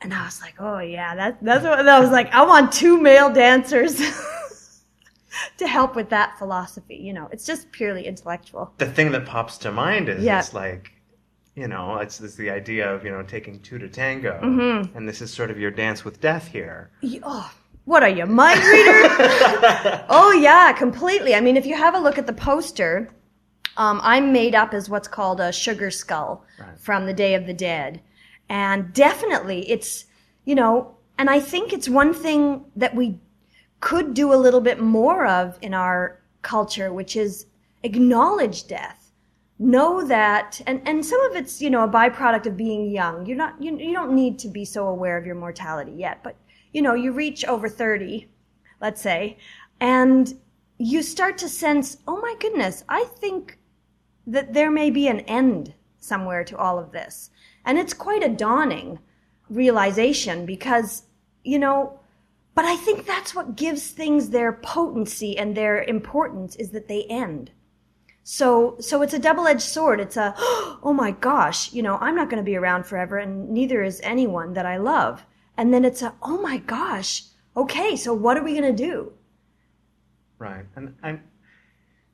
And 0.00 0.14
I 0.14 0.24
was 0.24 0.40
like, 0.40 0.54
oh 0.60 0.78
yeah, 0.78 1.14
that, 1.16 1.38
that's 1.42 1.64
what, 1.64 1.88
I 1.88 1.98
was 2.00 2.10
like, 2.10 2.32
I 2.32 2.44
want 2.44 2.70
two 2.72 3.00
male 3.00 3.32
dancers 3.32 3.96
to 5.58 5.66
help 5.66 5.96
with 5.96 6.10
that 6.10 6.38
philosophy. 6.38 6.96
You 6.96 7.12
know, 7.14 7.28
it's 7.32 7.44
just 7.46 7.70
purely 7.72 8.06
intellectual. 8.06 8.72
the 8.78 8.86
thing 8.90 9.10
that 9.12 9.26
pops 9.26 9.58
to 9.58 9.72
mind 9.72 10.08
is 10.08 10.22
Yeah. 10.22 10.38
it's 10.40 10.54
like 10.54 10.92
you 11.58 11.68
know 11.68 11.96
it's, 11.98 12.20
it's 12.20 12.36
the 12.36 12.50
idea 12.50 12.84
of 12.94 13.04
you 13.04 13.10
know 13.10 13.22
taking 13.22 13.58
two 13.60 13.78
to 13.78 13.88
tango 13.88 14.34
Mm-hmm. 14.42 14.96
and 14.96 15.08
this 15.08 15.20
is 15.20 15.32
sort 15.32 15.50
of 15.50 15.58
your 15.58 15.70
dance 15.70 16.04
with 16.04 16.20
death 16.20 16.46
here 16.46 16.90
Oh, 17.22 17.50
what 17.84 18.02
are 18.02 18.08
you, 18.18 18.26
mind 18.26 18.60
reader? 18.60 20.04
oh 20.10 20.32
yeah, 20.42 20.72
completely. 20.72 21.34
I 21.34 21.40
mean, 21.40 21.56
if 21.56 21.64
you 21.64 21.74
have 21.74 21.94
a 21.94 21.98
look 21.98 22.18
at 22.18 22.26
the 22.26 22.34
poster, 22.34 23.08
um, 23.78 23.98
I'm 24.02 24.30
made 24.30 24.54
up 24.54 24.74
as 24.74 24.90
what's 24.90 25.08
called 25.08 25.40
a 25.40 25.50
sugar 25.52 25.90
skull 25.90 26.44
Right. 26.60 26.78
from 26.78 27.06
the 27.06 27.14
Day 27.14 27.32
of 27.34 27.46
the 27.46 27.54
Dead, 27.54 28.02
and 28.50 28.92
definitely 28.92 29.60
it's 29.70 30.04
you 30.44 30.54
know, 30.54 30.96
and 31.18 31.30
I 31.30 31.40
think 31.40 31.72
it's 31.72 31.88
one 31.88 32.12
thing 32.12 32.64
that 32.76 32.94
we 32.94 33.18
could 33.80 34.12
do 34.14 34.34
a 34.34 34.42
little 34.44 34.60
bit 34.60 34.80
more 34.80 35.26
of 35.26 35.58
in 35.62 35.72
our 35.72 36.20
culture, 36.42 36.92
which 36.92 37.16
is 37.16 37.46
acknowledge 37.84 38.66
death. 38.66 39.07
Know 39.58 40.06
that, 40.06 40.60
and, 40.66 40.80
and 40.86 41.04
some 41.04 41.20
of 41.22 41.36
it's, 41.36 41.60
you 41.60 41.70
know, 41.70 41.82
a 41.82 41.88
byproduct 41.88 42.46
of 42.46 42.56
being 42.56 42.90
young. 42.90 43.26
You're 43.26 43.36
not, 43.36 43.60
you, 43.60 43.76
you 43.76 43.92
don't 43.92 44.14
need 44.14 44.38
to 44.40 44.48
be 44.48 44.64
so 44.64 44.86
aware 44.86 45.18
of 45.18 45.26
your 45.26 45.34
mortality 45.34 45.92
yet, 45.92 46.22
but, 46.22 46.36
you 46.72 46.80
know, 46.80 46.94
you 46.94 47.12
reach 47.12 47.44
over 47.44 47.68
30, 47.68 48.28
let's 48.80 49.00
say, 49.00 49.38
and 49.80 50.32
you 50.78 51.02
start 51.02 51.38
to 51.38 51.48
sense, 51.48 51.98
oh 52.06 52.20
my 52.20 52.36
goodness, 52.38 52.84
I 52.88 53.04
think 53.18 53.58
that 54.28 54.52
there 54.54 54.70
may 54.70 54.90
be 54.90 55.08
an 55.08 55.20
end 55.20 55.74
somewhere 55.98 56.44
to 56.44 56.56
all 56.56 56.78
of 56.78 56.92
this. 56.92 57.30
And 57.64 57.78
it's 57.78 57.94
quite 57.94 58.22
a 58.22 58.28
dawning 58.28 58.98
realization 59.50 60.46
because, 60.46 61.02
you 61.42 61.58
know, 61.58 61.98
but 62.54 62.64
I 62.64 62.76
think 62.76 63.06
that's 63.06 63.34
what 63.34 63.56
gives 63.56 63.90
things 63.90 64.30
their 64.30 64.52
potency 64.52 65.38
and 65.38 65.56
their 65.56 65.82
importance 65.82 66.56
is 66.56 66.70
that 66.70 66.88
they 66.88 67.04
end. 67.04 67.50
So, 68.30 68.76
so 68.80 69.02
it's 69.02 69.14
a 69.14 69.18
double-edged 69.18 69.62
sword. 69.62 70.00
It's 70.00 70.16
a, 70.16 70.34
oh 70.38 70.92
my 70.94 71.12
gosh, 71.12 71.72
you 71.72 71.82
know, 71.82 71.96
I'm 71.98 72.14
not 72.14 72.28
going 72.28 72.42
to 72.42 72.50
be 72.50 72.56
around 72.56 72.84
forever 72.84 73.18
and 73.18 73.48
neither 73.50 73.82
is 73.82 74.00
anyone 74.02 74.52
that 74.54 74.66
I 74.66 74.76
love. 74.76 75.24
And 75.56 75.72
then 75.72 75.84
it's 75.84 76.02
a, 76.02 76.14
oh 76.22 76.40
my 76.40 76.58
gosh, 76.58 77.24
okay, 77.56 77.96
so 77.96 78.12
what 78.12 78.36
are 78.36 78.44
we 78.44 78.52
going 78.52 78.76
to 78.76 78.84
do? 78.84 79.12
right 80.38 80.64
and 80.76 80.94
i'm 81.02 81.22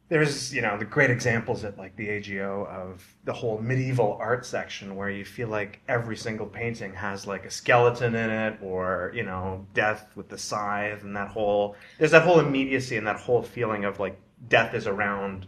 there's 0.09 0.55
you 0.55 0.61
know 0.61 0.77
the 0.77 0.85
great 0.85 1.11
examples 1.11 1.65
at 1.65 1.79
like 1.79 1.97
the 1.97 2.09
AGO 2.09 2.67
of 2.67 3.03
the 3.25 3.33
whole 3.33 3.59
medieval 3.61 4.19
art 4.21 4.45
section 4.45 4.97
where 4.97 5.11
you 5.11 5.25
feel 5.25 5.49
like 5.49 5.81
every 5.89 6.17
single 6.17 6.47
painting 6.47 6.93
has 6.93 7.27
like 7.27 7.47
a 7.47 7.51
skeleton 7.51 8.15
in 8.15 8.31
it 8.31 8.59
or 8.63 9.13
you 9.15 9.23
know 9.23 9.67
death 9.73 10.13
with 10.15 10.29
the 10.29 10.39
scythe 10.39 11.03
and 11.03 11.17
that 11.17 11.29
whole 11.29 11.75
there's 11.99 12.11
that 12.11 12.23
whole 12.23 12.39
immediacy 12.39 12.97
and 12.97 13.07
that 13.07 13.17
whole 13.17 13.43
feeling 13.43 13.85
of 13.85 13.99
like 13.99 14.19
death 14.49 14.75
is 14.75 14.87
around 14.87 15.47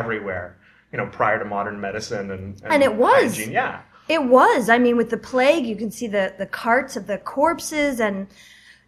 everywhere 0.00 0.48
you 0.92 0.98
know 0.98 1.06
prior 1.06 1.38
to 1.38 1.44
modern 1.44 1.80
medicine 1.80 2.30
and 2.30 2.60
And 2.64 2.82
it 2.82 2.94
was. 2.94 3.36
hygiene. 3.36 3.52
yeah 3.52 3.80
It 4.08 4.22
was. 4.38 4.68
I 4.68 4.78
mean, 4.84 4.96
with 5.00 5.10
the 5.10 5.16
plague, 5.16 5.64
you 5.66 5.76
can 5.82 5.90
see 5.90 6.08
the, 6.16 6.34
the 6.42 6.50
carts 6.62 6.94
of 6.94 7.06
the 7.06 7.18
corpses. 7.18 8.00
And, 8.06 8.26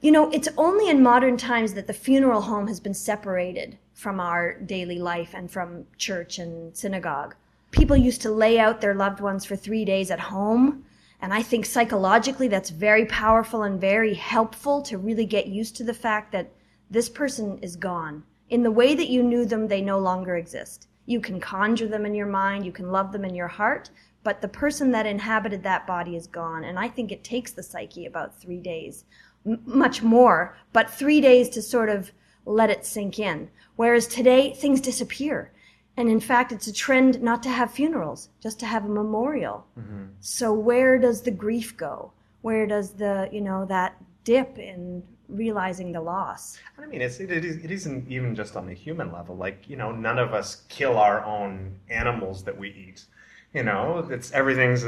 you 0.04 0.12
know, 0.12 0.30
it's 0.30 0.48
only 0.58 0.86
in 0.90 1.02
modern 1.02 1.36
times 1.38 1.72
that 1.72 1.86
the 1.86 1.94
funeral 2.06 2.42
home 2.42 2.66
has 2.68 2.80
been 2.80 2.92
separated 3.10 3.78
from 3.94 4.20
our 4.20 4.42
daily 4.74 4.98
life 5.12 5.32
and 5.38 5.50
from 5.50 5.86
church 5.96 6.38
and 6.38 6.76
synagogue. 6.76 7.34
People 7.70 7.96
used 7.96 8.20
to 8.22 8.30
lay 8.44 8.58
out 8.64 8.80
their 8.82 8.94
loved 8.94 9.20
ones 9.20 9.46
for 9.46 9.56
three 9.56 9.84
days 9.86 10.10
at 10.10 10.20
home. 10.20 10.84
And 11.22 11.32
I 11.32 11.42
think 11.42 11.64
psychologically 11.64 12.48
that's 12.48 12.70
very 12.88 13.06
powerful 13.06 13.62
and 13.62 13.80
very 13.80 14.14
helpful 14.14 14.82
to 14.82 14.98
really 14.98 15.26
get 15.36 15.46
used 15.60 15.74
to 15.76 15.84
the 15.84 16.00
fact 16.06 16.30
that 16.32 16.52
this 16.90 17.08
person 17.08 17.58
is 17.62 17.74
gone. 17.90 18.22
In 18.50 18.62
the 18.62 18.76
way 18.80 18.94
that 18.94 19.08
you 19.08 19.22
knew 19.22 19.44
them, 19.46 19.66
they 19.66 19.80
no 19.80 19.98
longer 19.98 20.36
exist. 20.36 20.88
You 21.06 21.20
can 21.20 21.40
conjure 21.40 21.88
them 21.88 22.04
in 22.04 22.14
your 22.14 22.26
mind, 22.26 22.66
you 22.66 22.72
can 22.72 22.90
love 22.90 23.12
them 23.12 23.24
in 23.24 23.34
your 23.34 23.48
heart, 23.48 23.90
but 24.24 24.42
the 24.42 24.48
person 24.48 24.90
that 24.90 25.06
inhabited 25.06 25.62
that 25.62 25.86
body 25.86 26.16
is 26.16 26.26
gone. 26.26 26.64
And 26.64 26.78
I 26.78 26.88
think 26.88 27.12
it 27.12 27.24
takes 27.24 27.52
the 27.52 27.62
psyche 27.62 28.06
about 28.06 28.38
three 28.40 28.60
days, 28.60 29.04
M- 29.46 29.62
much 29.64 30.02
more, 30.02 30.56
but 30.72 30.90
three 30.90 31.20
days 31.20 31.48
to 31.50 31.62
sort 31.62 31.88
of 31.88 32.10
let 32.44 32.70
it 32.70 32.84
sink 32.84 33.18
in. 33.18 33.48
Whereas 33.76 34.06
today, 34.06 34.52
things 34.52 34.80
disappear. 34.80 35.52
And 35.96 36.08
in 36.10 36.20
fact, 36.20 36.52
it's 36.52 36.66
a 36.66 36.72
trend 36.72 37.22
not 37.22 37.42
to 37.44 37.48
have 37.48 37.70
funerals, 37.70 38.28
just 38.42 38.58
to 38.60 38.66
have 38.66 38.84
a 38.84 38.88
memorial. 38.88 39.66
Mm-hmm. 39.78 40.04
So 40.20 40.52
where 40.52 40.98
does 40.98 41.22
the 41.22 41.30
grief 41.30 41.76
go? 41.76 42.12
Where 42.42 42.66
does 42.66 42.94
the, 42.94 43.28
you 43.32 43.40
know, 43.40 43.64
that 43.66 43.96
dip 44.24 44.58
in 44.58 45.02
realizing 45.28 45.92
the 45.92 46.00
loss? 46.00 46.58
I 46.78 46.86
mean, 46.86 47.02
it's, 47.02 47.20
it, 47.20 47.30
it, 47.30 47.44
is, 47.44 47.56
it 47.64 47.70
isn't 47.70 48.10
even 48.10 48.34
just 48.34 48.56
on 48.56 48.66
the 48.66 48.74
human 48.74 49.12
level. 49.12 49.36
Like, 49.36 49.68
you 49.68 49.76
know, 49.76 49.92
none 49.92 50.18
of 50.18 50.34
us 50.34 50.62
kill 50.68 50.98
our 50.98 51.24
own 51.24 51.78
animals 51.88 52.44
that 52.44 52.56
we 52.56 52.70
eat. 52.70 53.04
You 53.52 53.62
know, 53.62 54.06
it's 54.10 54.32
everything's 54.32 54.84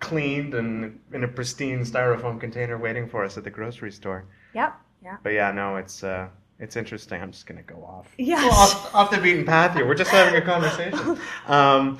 cleaned 0.00 0.54
and 0.54 0.98
in 1.12 1.24
a 1.24 1.28
pristine 1.28 1.80
styrofoam 1.80 2.38
container 2.38 2.76
waiting 2.76 3.08
for 3.08 3.24
us 3.24 3.38
at 3.38 3.44
the 3.44 3.50
grocery 3.50 3.92
store. 3.92 4.26
Yep. 4.54 4.74
Yeah. 5.02 5.16
But 5.22 5.30
yeah, 5.30 5.50
no, 5.50 5.76
it's 5.76 6.04
uh, 6.04 6.28
it's 6.58 6.76
interesting. 6.76 7.22
I'm 7.22 7.32
just 7.32 7.46
gonna 7.46 7.62
go 7.62 7.76
off. 7.76 8.08
Yes. 8.18 8.42
Go 8.42 8.50
off, 8.50 8.94
off 8.94 9.10
the 9.10 9.18
beaten 9.18 9.46
path 9.46 9.74
here. 9.74 9.86
We're 9.86 9.94
just 9.94 10.10
having 10.10 10.40
a 10.40 10.44
conversation. 10.44 11.18
Um, 11.46 11.98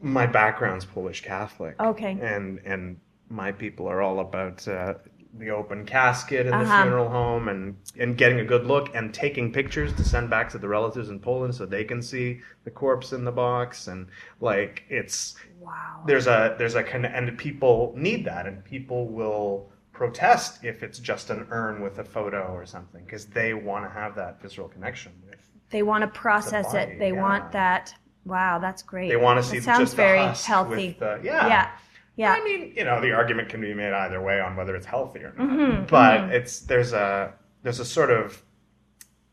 my 0.00 0.26
background's 0.26 0.84
Polish 0.84 1.22
Catholic. 1.22 1.74
Okay. 1.80 2.16
And 2.20 2.60
and 2.64 2.98
my 3.28 3.50
people 3.52 3.88
are 3.88 4.00
all 4.00 4.20
about 4.20 4.66
uh, 4.68 4.94
the 5.38 5.50
open 5.50 5.84
casket 5.86 6.46
in 6.46 6.52
the 6.52 6.58
Uh-huh. 6.58 6.82
funeral 6.82 7.08
home 7.08 7.48
and 7.48 7.76
and 7.98 8.16
getting 8.16 8.40
a 8.40 8.44
good 8.44 8.66
look 8.66 8.94
and 8.94 9.14
taking 9.14 9.52
pictures 9.52 9.92
to 9.94 10.04
send 10.04 10.28
back 10.30 10.48
to 10.50 10.58
the 10.58 10.68
relatives 10.68 11.08
in 11.10 11.20
Poland 11.20 11.54
so 11.54 11.64
they 11.66 11.84
can 11.84 12.02
see 12.02 12.40
the 12.64 12.70
corpse 12.70 13.12
in 13.12 13.24
the 13.24 13.32
box 13.32 13.86
and 13.88 14.06
like 14.40 14.84
it's 14.88 15.36
Wow. 15.60 16.02
there's 16.06 16.26
a 16.26 16.54
there's 16.58 16.74
a 16.74 16.82
con- 16.82 17.04
and 17.04 17.36
people 17.38 17.92
need 17.96 18.24
that 18.24 18.46
and 18.46 18.64
people 18.64 19.08
will 19.08 19.70
protest 19.92 20.64
if 20.64 20.82
it's 20.82 20.98
just 20.98 21.30
an 21.30 21.46
urn 21.50 21.80
with 21.82 21.98
a 21.98 22.04
photo 22.04 22.52
or 22.52 22.64
something 22.66 23.04
because 23.04 23.26
they 23.26 23.54
want 23.54 23.84
to 23.84 23.90
have 23.90 24.14
that 24.14 24.40
visceral 24.40 24.68
connection 24.68 25.12
with 25.28 25.40
They 25.70 25.82
want 25.82 26.02
to 26.02 26.08
process 26.08 26.66
body, 26.72 26.92
it. 26.92 26.98
They 26.98 27.12
yeah. 27.12 27.20
want 27.22 27.52
that. 27.52 27.94
Wow, 28.24 28.58
that's 28.58 28.82
great. 28.82 29.08
they 29.08 29.16
want 29.16 29.42
to 29.42 29.48
That 29.48 29.56
see 29.56 29.60
sounds 29.60 29.80
just 29.80 29.96
very 29.96 30.20
the 30.20 30.32
healthy. 30.32 30.88
with 30.88 30.98
the, 31.00 31.20
yeah 31.22 31.46
yeah. 31.48 31.70
Yeah. 32.18 32.32
I 32.32 32.44
mean 32.44 32.72
you 32.76 32.84
know 32.84 33.00
the 33.00 33.12
argument 33.12 33.48
can 33.48 33.60
be 33.60 33.72
made 33.72 33.92
either 33.92 34.20
way 34.20 34.40
on 34.40 34.56
whether 34.56 34.74
it's 34.74 34.86
healthy 34.86 35.20
or 35.20 35.34
not 35.38 35.48
Mm-hmm, 35.48 35.86
but 35.86 36.30
it's 36.30 36.60
there's 36.60 36.92
a 36.92 37.32
there's 37.62 37.80
a 37.80 37.84
sort 37.84 38.10
of 38.10 38.42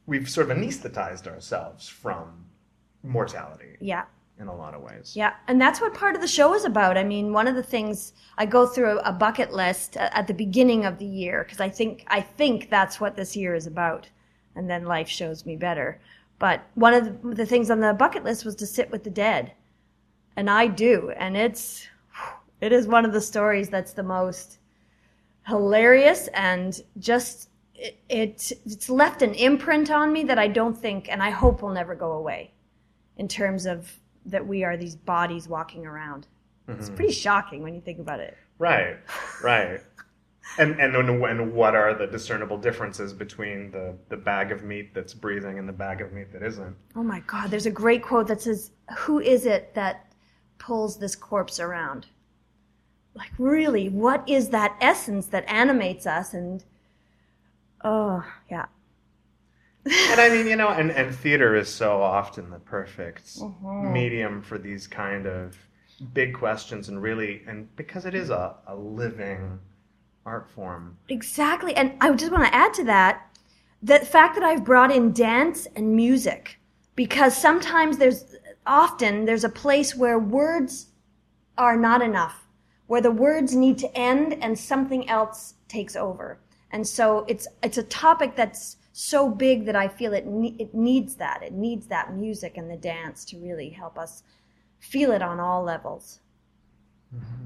we've 0.05 0.29
sort 0.29 0.49
of 0.49 0.57
anesthetized 0.57 1.27
ourselves 1.27 1.87
from 1.87 2.45
mortality 3.01 3.75
yeah. 3.79 4.03
in 4.39 4.47
a 4.47 4.55
lot 4.55 4.75
of 4.75 4.81
ways 4.83 5.13
Yeah, 5.15 5.33
and 5.47 5.59
that's 5.59 5.81
what 5.81 5.95
part 5.95 6.15
of 6.15 6.21
the 6.21 6.27
show 6.27 6.53
is 6.53 6.63
about. 6.65 6.97
I 6.97 7.03
mean, 7.03 7.33
one 7.33 7.47
of 7.47 7.55
the 7.55 7.63
things 7.63 8.13
I 8.37 8.45
go 8.45 8.67
through 8.67 8.99
a 8.99 9.11
bucket 9.11 9.51
list 9.51 9.97
at 9.97 10.27
the 10.27 10.33
beginning 10.33 10.85
of 10.85 10.99
the 10.99 11.05
year 11.05 11.43
because 11.43 11.59
I 11.59 11.69
think 11.69 12.03
I 12.07 12.21
think 12.21 12.69
that's 12.69 12.99
what 12.99 13.15
this 13.15 13.35
year 13.35 13.55
is 13.55 13.67
about, 13.67 14.07
and 14.55 14.69
then 14.69 14.85
life 14.85 15.09
shows 15.09 15.45
me 15.45 15.55
better. 15.55 15.99
But 16.37 16.63
one 16.75 16.93
of 16.93 17.05
the, 17.05 17.35
the 17.35 17.45
things 17.45 17.71
on 17.71 17.79
the 17.79 17.93
bucket 17.93 18.23
list 18.23 18.45
was 18.45 18.55
to 18.57 18.67
sit 18.67 18.91
with 18.91 19.03
the 19.03 19.09
dead, 19.09 19.53
and 20.35 20.49
I 20.49 20.67
do, 20.67 21.11
and 21.11 21.37
it's 21.37 21.87
it 22.61 22.71
is 22.71 22.87
one 22.87 23.05
of 23.05 23.13
the 23.13 23.21
stories 23.21 23.69
that's 23.69 23.93
the 23.93 24.03
most 24.03 24.59
hilarious 25.47 26.27
and 26.33 26.81
just 26.97 27.49
it, 27.75 27.99
it 28.09 28.51
it's 28.65 28.89
left 28.89 29.21
an 29.21 29.33
imprint 29.33 29.91
on 29.91 30.11
me 30.11 30.23
that 30.23 30.39
I 30.39 30.47
don't 30.47 30.77
think 30.77 31.09
and 31.09 31.21
I 31.21 31.29
hope 31.29 31.61
will 31.61 31.69
never 31.69 31.95
go 31.95 32.13
away 32.13 32.51
in 33.17 33.27
terms 33.27 33.65
of 33.65 33.91
that 34.25 34.45
we 34.45 34.63
are 34.63 34.75
these 34.75 34.95
bodies 34.95 35.47
walking 35.47 35.85
around. 35.85 36.27
It's 36.67 36.87
mm-hmm. 36.87 36.95
pretty 36.95 37.13
shocking 37.13 37.61
when 37.61 37.75
you 37.75 37.81
think 37.81 37.99
about 37.99 38.19
it. 38.19 38.35
Right, 38.57 38.97
right. 39.43 39.81
And 40.57 40.79
and 40.79 40.95
and 40.95 41.53
what 41.53 41.75
are 41.75 41.93
the 41.93 42.07
discernible 42.07 42.57
differences 42.57 43.13
between 43.13 43.71
the 43.71 43.95
the 44.09 44.17
bag 44.17 44.51
of 44.51 44.63
meat 44.63 44.93
that's 44.93 45.13
breathing 45.13 45.59
and 45.59 45.67
the 45.67 45.73
bag 45.73 46.01
of 46.01 46.13
meat 46.13 46.31
that 46.31 46.43
isn't? 46.43 46.75
Oh 46.95 47.03
my 47.03 47.19
God, 47.21 47.51
there's 47.51 47.65
a 47.65 47.71
great 47.71 48.01
quote 48.03 48.27
that 48.27 48.41
says, 48.41 48.71
Who 48.97 49.19
is 49.19 49.45
it 49.45 49.73
that 49.73 50.13
pulls 50.57 50.97
this 50.97 51.15
corpse 51.15 51.59
around? 51.59 52.07
Like, 53.15 53.31
really, 53.37 53.89
what 53.89 54.27
is 54.29 54.49
that 54.49 54.77
essence 54.81 55.27
that 55.27 55.45
animates 55.49 56.05
us? 56.05 56.33
And, 56.33 56.63
oh, 57.83 58.25
yeah. 58.51 58.65
And 60.07 60.19
I 60.19 60.29
mean, 60.29 60.47
you 60.47 60.55
know, 60.55 60.69
and 60.69 60.91
and 60.91 61.15
theater 61.15 61.55
is 61.55 61.69
so 61.69 62.01
often 62.01 62.49
the 62.49 62.59
perfect 62.59 63.39
Mm-hmm. 63.39 63.93
medium 63.93 64.41
for 64.41 64.57
these 64.57 64.87
kind 64.87 65.27
of 65.27 65.57
big 66.13 66.33
questions 66.33 66.89
and 66.89 67.01
really 67.01 67.43
and 67.47 67.73
because 67.75 68.05
it 68.05 68.15
is 68.15 68.29
a, 68.29 68.55
a 68.67 68.75
living 68.75 69.59
art 70.25 70.49
form. 70.49 70.97
Exactly. 71.09 71.75
And 71.75 71.93
I 72.01 72.11
just 72.13 72.31
want 72.31 72.45
to 72.45 72.55
add 72.55 72.73
to 72.75 72.83
that 72.85 73.27
the 73.83 73.99
fact 73.99 74.35
that 74.35 74.43
I've 74.43 74.63
brought 74.65 74.91
in 74.91 75.13
dance 75.13 75.67
and 75.75 75.95
music 75.95 76.59
because 76.95 77.37
sometimes 77.37 77.97
there's 77.97 78.25
often 78.65 79.25
there's 79.25 79.43
a 79.43 79.49
place 79.49 79.95
where 79.95 80.17
words 80.19 80.87
are 81.57 81.77
not 81.77 82.01
enough, 82.01 82.44
where 82.87 83.01
the 83.01 83.11
words 83.11 83.55
need 83.55 83.77
to 83.79 83.97
end 83.97 84.37
and 84.41 84.57
something 84.57 85.09
else 85.09 85.55
takes 85.67 85.95
over. 85.95 86.37
And 86.71 86.85
so 86.87 87.25
it's 87.27 87.47
it's 87.63 87.77
a 87.77 87.83
topic 87.83 88.35
that's 88.35 88.77
so 88.91 89.29
big 89.29 89.65
that 89.65 89.75
I 89.75 89.87
feel 89.87 90.13
it 90.13 90.25
ne- 90.25 90.55
it 90.59 90.73
needs 90.73 91.15
that. 91.15 91.41
It 91.43 91.53
needs 91.53 91.87
that 91.87 92.13
music 92.15 92.57
and 92.57 92.69
the 92.69 92.77
dance 92.77 93.25
to 93.25 93.37
really 93.37 93.69
help 93.69 93.97
us 93.97 94.23
feel 94.79 95.11
it 95.11 95.21
on 95.21 95.39
all 95.39 95.63
levels. 95.63 96.19
Mm-hmm. 97.15 97.45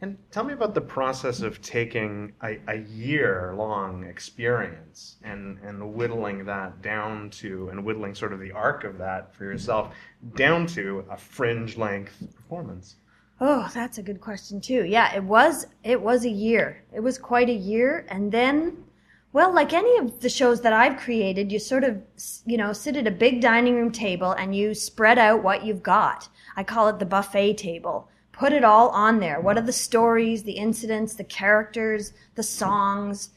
And 0.00 0.16
tell 0.30 0.44
me 0.44 0.52
about 0.52 0.74
the 0.74 0.80
process 0.80 1.40
of 1.40 1.60
taking 1.60 2.32
a, 2.44 2.58
a 2.68 2.76
year 2.76 3.54
long 3.56 4.04
experience 4.04 5.16
and, 5.24 5.58
and 5.64 5.94
whittling 5.94 6.44
that 6.44 6.80
down 6.82 7.30
to, 7.30 7.68
and 7.70 7.84
whittling 7.84 8.14
sort 8.14 8.32
of 8.32 8.38
the 8.38 8.52
arc 8.52 8.84
of 8.84 8.96
that 8.98 9.34
for 9.34 9.42
yourself 9.44 9.92
down 10.36 10.68
to 10.68 11.04
a 11.10 11.16
fringe 11.16 11.76
length 11.76 12.16
performance. 12.36 12.96
Oh, 13.40 13.70
that's 13.72 13.98
a 13.98 14.02
good 14.02 14.20
question 14.20 14.60
too. 14.60 14.84
Yeah, 14.84 15.14
it 15.14 15.22
was 15.22 15.66
it 15.84 16.00
was 16.00 16.24
a 16.24 16.30
year. 16.30 16.82
It 16.92 17.00
was 17.00 17.18
quite 17.18 17.48
a 17.48 17.52
year 17.52 18.04
and 18.08 18.32
then 18.32 18.84
well, 19.32 19.54
like 19.54 19.72
any 19.74 19.98
of 19.98 20.20
the 20.20 20.28
shows 20.28 20.62
that 20.62 20.72
I've 20.72 20.96
created, 20.98 21.52
you 21.52 21.58
sort 21.58 21.84
of, 21.84 22.02
you 22.46 22.56
know, 22.56 22.72
sit 22.72 22.96
at 22.96 23.06
a 23.06 23.10
big 23.10 23.42
dining 23.42 23.76
room 23.76 23.92
table 23.92 24.32
and 24.32 24.56
you 24.56 24.74
spread 24.74 25.18
out 25.18 25.42
what 25.42 25.64
you've 25.64 25.82
got. 25.82 26.28
I 26.56 26.64
call 26.64 26.88
it 26.88 26.98
the 26.98 27.04
buffet 27.04 27.58
table. 27.58 28.08
Put 28.32 28.52
it 28.52 28.64
all 28.64 28.88
on 28.88 29.20
there. 29.20 29.40
What 29.40 29.58
are 29.58 29.62
the 29.62 29.72
stories, 29.72 30.42
the 30.44 30.52
incidents, 30.52 31.14
the 31.14 31.24
characters, 31.24 32.14
the 32.36 32.42
songs, 32.42 33.30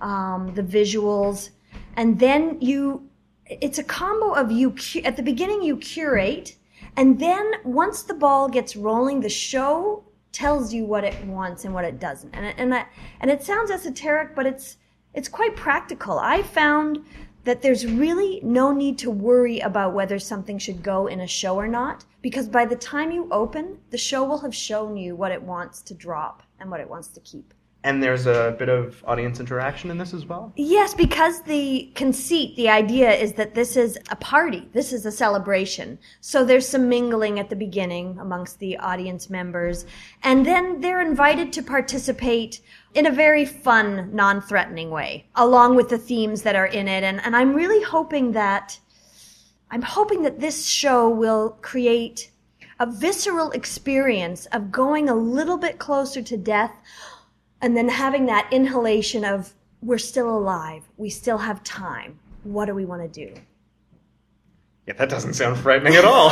um, 0.00 0.54
the 0.54 0.62
visuals, 0.62 1.50
and 1.96 2.18
then 2.18 2.60
you. 2.60 3.08
It's 3.46 3.78
a 3.78 3.84
combo 3.84 4.32
of 4.32 4.50
you. 4.50 4.74
At 5.04 5.16
the 5.16 5.22
beginning, 5.22 5.62
you 5.62 5.76
curate, 5.76 6.56
and 6.96 7.18
then 7.18 7.52
once 7.64 8.02
the 8.02 8.14
ball 8.14 8.48
gets 8.48 8.76
rolling, 8.76 9.20
the 9.20 9.28
show 9.28 10.04
tells 10.32 10.72
you 10.72 10.84
what 10.84 11.04
it 11.04 11.24
wants 11.26 11.64
and 11.64 11.72
what 11.72 11.84
it 11.84 12.00
doesn't. 12.00 12.34
And 12.34 12.46
it- 12.46 12.54
and 12.58 12.74
I, 12.74 12.86
and 13.20 13.30
it 13.30 13.42
sounds 13.42 13.70
esoteric, 13.70 14.34
but 14.34 14.46
it's 14.46 14.76
it's 15.12 15.28
quite 15.28 15.54
practical. 15.54 16.18
I 16.18 16.42
found 16.42 17.04
that 17.44 17.62
there's 17.62 17.86
really 17.86 18.40
no 18.42 18.72
need 18.72 18.98
to 18.98 19.10
worry 19.10 19.60
about 19.60 19.94
whether 19.94 20.18
something 20.18 20.58
should 20.58 20.82
go 20.82 21.06
in 21.06 21.20
a 21.20 21.26
show 21.26 21.54
or 21.56 21.68
not 21.68 22.04
because 22.20 22.48
by 22.48 22.64
the 22.64 22.74
time 22.74 23.12
you 23.12 23.28
open, 23.30 23.78
the 23.90 23.98
show 23.98 24.24
will 24.24 24.38
have 24.40 24.54
shown 24.54 24.96
you 24.96 25.14
what 25.14 25.30
it 25.30 25.42
wants 25.42 25.82
to 25.82 25.94
drop 25.94 26.42
and 26.58 26.68
what 26.70 26.80
it 26.80 26.90
wants 26.90 27.08
to 27.08 27.20
keep. 27.20 27.54
And 27.84 28.02
there's 28.02 28.26
a 28.26 28.56
bit 28.58 28.70
of 28.70 29.04
audience 29.06 29.40
interaction 29.40 29.90
in 29.90 29.98
this 29.98 30.14
as 30.14 30.24
well? 30.24 30.54
Yes, 30.56 30.94
because 30.94 31.42
the 31.42 31.92
conceit, 31.94 32.56
the 32.56 32.70
idea 32.70 33.12
is 33.12 33.34
that 33.34 33.54
this 33.54 33.76
is 33.76 33.98
a 34.10 34.16
party. 34.16 34.66
This 34.72 34.90
is 34.90 35.04
a 35.04 35.12
celebration. 35.12 35.98
So 36.22 36.46
there's 36.46 36.66
some 36.66 36.88
mingling 36.88 37.38
at 37.38 37.50
the 37.50 37.56
beginning 37.56 38.18
amongst 38.18 38.58
the 38.58 38.78
audience 38.78 39.28
members. 39.28 39.84
And 40.22 40.46
then 40.46 40.80
they're 40.80 41.02
invited 41.02 41.52
to 41.52 41.62
participate 41.62 42.62
in 42.94 43.04
a 43.04 43.10
very 43.10 43.44
fun, 43.44 44.08
non-threatening 44.14 44.88
way, 44.88 45.26
along 45.34 45.76
with 45.76 45.90
the 45.90 45.98
themes 45.98 46.40
that 46.40 46.56
are 46.56 46.68
in 46.68 46.88
it. 46.88 47.04
And, 47.04 47.20
and 47.20 47.36
I'm 47.36 47.52
really 47.52 47.84
hoping 47.84 48.32
that, 48.32 48.78
I'm 49.70 49.82
hoping 49.82 50.22
that 50.22 50.40
this 50.40 50.64
show 50.64 51.10
will 51.10 51.58
create 51.60 52.30
a 52.80 52.86
visceral 52.86 53.50
experience 53.50 54.46
of 54.46 54.72
going 54.72 55.10
a 55.10 55.14
little 55.14 55.58
bit 55.58 55.78
closer 55.78 56.22
to 56.22 56.36
death 56.38 56.72
and 57.64 57.74
then 57.74 57.88
having 57.88 58.26
that 58.26 58.46
inhalation 58.52 59.24
of 59.24 59.54
we're 59.80 59.96
still 59.96 60.36
alive 60.36 60.82
we 60.98 61.08
still 61.08 61.38
have 61.38 61.64
time 61.64 62.18
what 62.42 62.66
do 62.66 62.74
we 62.74 62.84
want 62.84 63.00
to 63.00 63.08
do? 63.08 63.34
Yeah 64.86 64.94
that 64.98 65.08
doesn't 65.08 65.32
sound 65.32 65.56
frightening 65.56 65.94
at 65.94 66.04
all. 66.04 66.28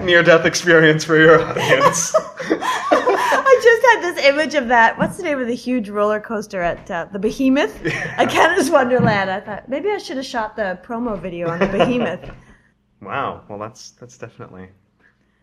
Near 0.04 0.22
death 0.22 0.46
experience 0.46 1.04
for 1.04 1.18
your 1.18 1.38
audience. 1.38 2.14
I 2.18 3.60
just 3.62 3.86
had 3.86 4.00
this 4.00 4.24
image 4.24 4.54
of 4.54 4.68
that 4.68 4.98
what's 4.98 5.18
the 5.18 5.22
name 5.22 5.38
of 5.38 5.46
the 5.46 5.54
huge 5.54 5.90
roller 5.90 6.18
coaster 6.18 6.62
at 6.62 6.90
uh, 6.90 7.06
the 7.12 7.18
behemoth? 7.18 7.84
At 7.84 8.30
canada's 8.30 8.70
wonderland. 8.70 9.30
I 9.30 9.40
thought 9.40 9.68
maybe 9.68 9.90
i 9.90 9.98
should 9.98 10.16
have 10.16 10.24
shot 10.24 10.56
the 10.56 10.78
promo 10.82 11.20
video 11.20 11.50
on 11.50 11.58
the 11.58 11.66
behemoth. 11.66 12.30
Wow 13.02 13.42
well 13.50 13.58
that's 13.58 13.90
that's 13.90 14.16
definitely 14.16 14.70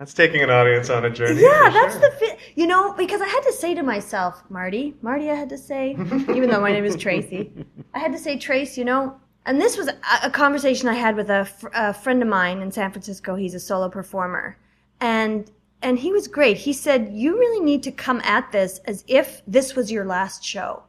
that's 0.01 0.15
taking 0.15 0.41
an 0.41 0.49
audience 0.49 0.89
on 0.89 1.05
a 1.05 1.11
journey. 1.11 1.43
Yeah, 1.43 1.69
that's 1.69 1.93
sure. 1.93 2.09
the 2.09 2.15
fit. 2.15 2.39
You 2.55 2.65
know, 2.65 2.91
because 2.93 3.21
I 3.21 3.27
had 3.27 3.41
to 3.41 3.53
say 3.53 3.75
to 3.75 3.83
myself, 3.83 4.41
Marty, 4.49 4.95
Marty, 5.03 5.29
I 5.29 5.35
had 5.35 5.49
to 5.49 5.59
say, 5.59 5.91
even 5.91 6.49
though 6.49 6.59
my 6.59 6.71
name 6.71 6.85
is 6.85 6.95
Tracy, 6.95 7.51
I 7.93 7.99
had 7.99 8.11
to 8.11 8.17
say, 8.17 8.35
Trace, 8.35 8.79
you 8.79 8.83
know, 8.83 9.15
and 9.45 9.61
this 9.61 9.77
was 9.77 9.89
a, 9.89 9.95
a 10.23 10.31
conversation 10.31 10.89
I 10.89 10.95
had 10.95 11.15
with 11.15 11.29
a, 11.29 11.45
fr- 11.45 11.67
a 11.75 11.93
friend 11.93 12.19
of 12.23 12.27
mine 12.27 12.63
in 12.63 12.71
San 12.71 12.89
Francisco. 12.89 13.35
He's 13.35 13.53
a 13.53 13.59
solo 13.59 13.89
performer, 13.89 14.57
and 14.99 15.51
and 15.83 15.99
he 15.99 16.11
was 16.11 16.27
great. 16.27 16.57
He 16.57 16.73
said, 16.73 17.11
you 17.13 17.37
really 17.37 17.63
need 17.63 17.83
to 17.83 17.91
come 17.91 18.21
at 18.21 18.51
this 18.51 18.79
as 18.85 19.03
if 19.07 19.43
this 19.45 19.75
was 19.75 19.91
your 19.91 20.05
last 20.05 20.43
show. 20.43 20.81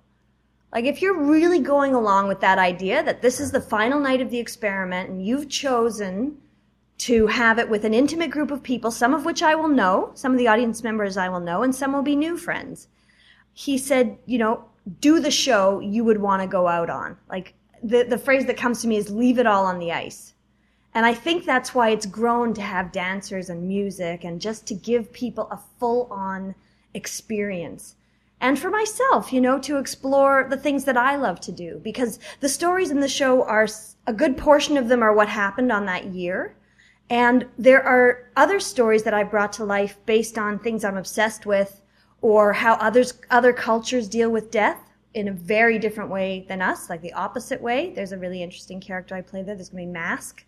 Like 0.73 0.87
if 0.87 1.03
you're 1.03 1.21
really 1.21 1.61
going 1.61 1.95
along 1.95 2.29
with 2.29 2.41
that 2.41 2.59
idea 2.59 3.03
that 3.03 3.21
this 3.21 3.41
is 3.41 3.53
the 3.53 3.61
final 3.61 4.01
night 4.01 4.23
of 4.23 4.31
the 4.31 4.39
experiment 4.39 5.11
and 5.11 5.27
you've 5.27 5.51
chosen 5.51 6.39
to 7.03 7.27
have 7.27 7.59
it 7.59 7.69
with 7.69 7.85
an 7.85 7.95
intimate 7.95 8.31
group 8.31 8.51
of 8.51 8.63
people, 8.63 8.91
some 8.91 9.13
of 9.13 9.25
which 9.25 9.43
I 9.43 9.57
will 9.57 9.69
know, 9.69 10.13
some 10.15 10.33
of 10.33 10.39
the 10.39 10.47
audience 10.47 10.85
members 10.85 11.17
I 11.17 11.29
will 11.29 11.41
know, 11.41 11.63
and 11.63 11.75
some 11.75 11.93
will 11.93 12.03
be 12.03 12.15
new 12.15 12.37
friends. 12.37 12.87
He 13.55 13.77
said, 13.77 14.19
you 14.25 14.39
know, 14.39 14.65
do 15.01 15.19
the 15.19 15.31
show 15.31 15.81
you 15.81 16.05
would 16.05 16.21
want 16.21 16.43
to 16.43 16.49
go 16.49 16.69
out 16.69 16.91
on. 16.91 17.17
Like 17.29 17.55
the, 17.83 18.05
the 18.05 18.19
phrase 18.19 18.47
that 18.47 18.57
comes 18.57 18.83
to 18.83 18.89
me 18.89 18.97
is 18.97 19.11
leave 19.11 19.39
it 19.39 19.47
all 19.47 19.67
on 19.67 19.81
the 19.81 19.91
ice. 19.91 20.35
And 20.95 21.05
I 21.05 21.15
think 21.15 21.45
that's 21.45 21.75
why 21.75 21.89
it's 21.89 22.07
grown 22.07 22.55
to 22.55 22.63
have 22.63 22.93
dancers 22.93 23.49
and 23.49 23.67
music 23.67 24.25
and 24.25 24.41
just 24.41 24.67
to 24.67 24.75
give 24.75 25.13
people 25.13 25.49
a 25.51 25.59
full 25.81 26.07
on 26.11 26.55
experience. 26.95 27.97
And 28.41 28.59
for 28.59 28.71
myself, 28.71 29.33
you 29.33 29.41
know, 29.41 29.59
to 29.61 29.79
explore 29.79 30.47
the 30.49 30.57
things 30.57 30.85
that 30.85 30.97
I 30.97 31.17
love 31.17 31.41
to 31.41 31.53
do 31.53 31.81
because 31.83 32.19
the 32.41 32.49
stories 32.49 32.91
in 32.91 33.01
the 33.01 33.09
show 33.09 33.43
are 33.45 33.67
a 34.07 34.13
good 34.13 34.37
portion 34.37 34.77
of 34.77 34.89
them 34.89 35.03
are 35.03 35.15
what 35.15 35.29
happened 35.29 35.73
on 35.73 35.87
that 35.87 36.07
year. 36.07 36.55
And 37.11 37.47
there 37.59 37.83
are 37.83 38.31
other 38.37 38.59
stories 38.61 39.03
that 39.03 39.15
I've 39.15 39.31
brought 39.31 39.53
to 39.55 39.65
life 39.65 39.99
based 40.07 40.39
on 40.39 40.59
things 40.59 40.85
I'm 40.85 40.97
obsessed 40.97 41.47
with 41.47 41.81
or 42.21 42.53
how 42.53 42.75
others, 42.75 43.15
other 43.31 43.53
cultures 43.53 44.09
deal 44.09 44.31
with 44.31 44.51
death 44.51 44.79
in 45.15 45.29
a 45.29 45.33
very 45.33 45.79
different 45.79 46.11
way 46.11 46.47
than 46.49 46.63
us, 46.63 46.89
like 46.89 47.03
the 47.03 47.13
opposite 47.13 47.61
way. 47.61 47.93
There's 47.95 48.13
a 48.13 48.19
really 48.19 48.43
interesting 48.43 48.81
character 48.81 49.15
I 49.15 49.21
play 49.21 49.43
there. 49.43 49.55
There's 49.55 49.69
going 49.69 49.85
to 49.85 49.89
be 49.89 49.93
Mask. 49.93 50.45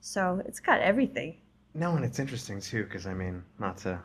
So 0.00 0.40
it's 0.46 0.60
got 0.60 0.80
everything. 0.80 1.38
No, 1.74 1.96
and 1.96 2.04
it's 2.04 2.18
interesting 2.18 2.60
too, 2.60 2.84
because 2.84 3.06
I 3.06 3.14
mean, 3.14 3.42
not 3.58 3.78
to. 3.78 3.98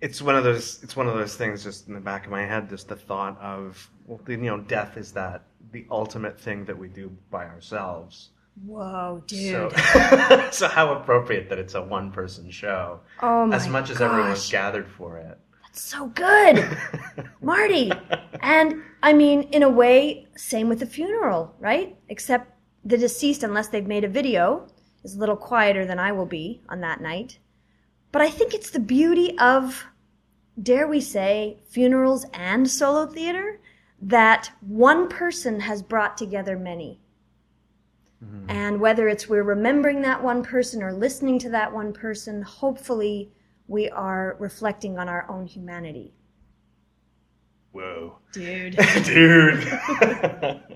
It's 0.00 0.20
one 0.22 0.34
of 0.34 0.44
those. 0.44 0.82
It's 0.82 0.96
one 0.96 1.06
of 1.06 1.14
those 1.14 1.36
things, 1.36 1.62
just 1.62 1.88
in 1.88 1.94
the 1.94 2.00
back 2.00 2.24
of 2.24 2.30
my 2.30 2.44
head, 2.44 2.68
just 2.68 2.88
the 2.88 2.96
thought 2.96 3.38
of, 3.40 3.90
well, 4.06 4.20
you 4.26 4.36
know, 4.38 4.58
death 4.58 4.96
is 4.96 5.12
that 5.12 5.44
the 5.70 5.86
ultimate 5.90 6.40
thing 6.40 6.64
that 6.64 6.76
we 6.76 6.88
do 6.88 7.10
by 7.30 7.44
ourselves 7.44 8.30
Whoa, 8.64 9.22
dude. 9.26 9.72
So, 9.72 10.48
so 10.52 10.68
how 10.68 10.94
appropriate 10.94 11.48
that 11.48 11.58
it's 11.58 11.74
a 11.74 11.82
one 11.82 12.12
person 12.12 12.50
show. 12.50 13.00
Oh 13.22 13.46
my 13.46 13.56
As 13.56 13.68
much 13.68 13.90
as 13.90 13.98
gosh. 13.98 14.10
everyone 14.10 14.30
was 14.30 14.50
gathered 14.50 14.88
for 14.88 15.18
it. 15.18 15.38
That's 15.64 15.80
so 15.82 16.08
good. 16.08 16.78
Marty. 17.40 17.90
And 18.40 18.82
I 19.02 19.12
mean, 19.14 19.42
in 19.44 19.62
a 19.62 19.70
way, 19.70 20.28
same 20.36 20.68
with 20.68 20.80
the 20.80 20.86
funeral, 20.86 21.54
right? 21.58 21.96
Except 22.08 22.52
the 22.84 22.98
deceased, 22.98 23.42
unless 23.42 23.68
they've 23.68 23.86
made 23.86 24.04
a 24.04 24.08
video, 24.08 24.66
is 25.02 25.16
a 25.16 25.18
little 25.18 25.36
quieter 25.36 25.86
than 25.86 25.98
I 25.98 26.12
will 26.12 26.26
be 26.26 26.60
on 26.68 26.80
that 26.80 27.00
night. 27.00 27.38
But 28.12 28.22
I 28.22 28.28
think 28.28 28.52
it's 28.52 28.70
the 28.70 28.80
beauty 28.80 29.36
of, 29.38 29.84
dare 30.62 30.86
we 30.86 31.00
say, 31.00 31.58
funerals 31.66 32.26
and 32.34 32.68
solo 32.70 33.06
theater 33.06 33.58
that 34.02 34.50
one 34.60 35.08
person 35.08 35.60
has 35.60 35.82
brought 35.82 36.18
together 36.18 36.58
many. 36.58 37.00
Mm-hmm. 38.22 38.50
And 38.50 38.80
whether 38.80 39.08
it's 39.08 39.28
we're 39.28 39.42
remembering 39.42 40.02
that 40.02 40.22
one 40.22 40.42
person 40.42 40.82
or 40.82 40.92
listening 40.92 41.38
to 41.40 41.50
that 41.50 41.72
one 41.72 41.92
person, 41.92 42.42
hopefully 42.42 43.32
we 43.68 43.88
are 43.90 44.36
reflecting 44.38 44.98
on 44.98 45.08
our 45.08 45.28
own 45.30 45.46
humanity. 45.46 46.12
Whoa. 47.72 48.18
Dude. 48.32 48.76
Dude. 49.04 49.66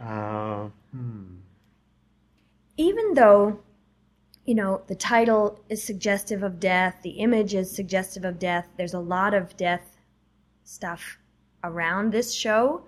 uh, 0.00 0.68
hmm. 0.92 1.36
Even 2.76 3.14
though, 3.14 3.60
you 4.44 4.54
know, 4.54 4.82
the 4.86 4.94
title 4.94 5.60
is 5.68 5.82
suggestive 5.82 6.42
of 6.42 6.60
death, 6.60 6.98
the 7.02 7.10
image 7.10 7.54
is 7.54 7.74
suggestive 7.74 8.24
of 8.24 8.38
death, 8.38 8.68
there's 8.76 8.94
a 8.94 9.00
lot 9.00 9.34
of 9.34 9.56
death 9.56 9.96
stuff 10.64 11.18
around 11.64 12.12
this 12.12 12.32
show 12.32 12.84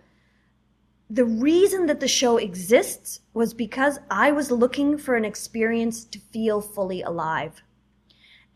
the 1.14 1.24
reason 1.24 1.86
that 1.86 2.00
the 2.00 2.08
show 2.08 2.38
exists 2.38 3.20
was 3.34 3.54
because 3.54 4.00
I 4.10 4.32
was 4.32 4.50
looking 4.50 4.98
for 4.98 5.14
an 5.14 5.24
experience 5.24 6.04
to 6.06 6.18
feel 6.18 6.60
fully 6.60 7.02
alive. 7.02 7.62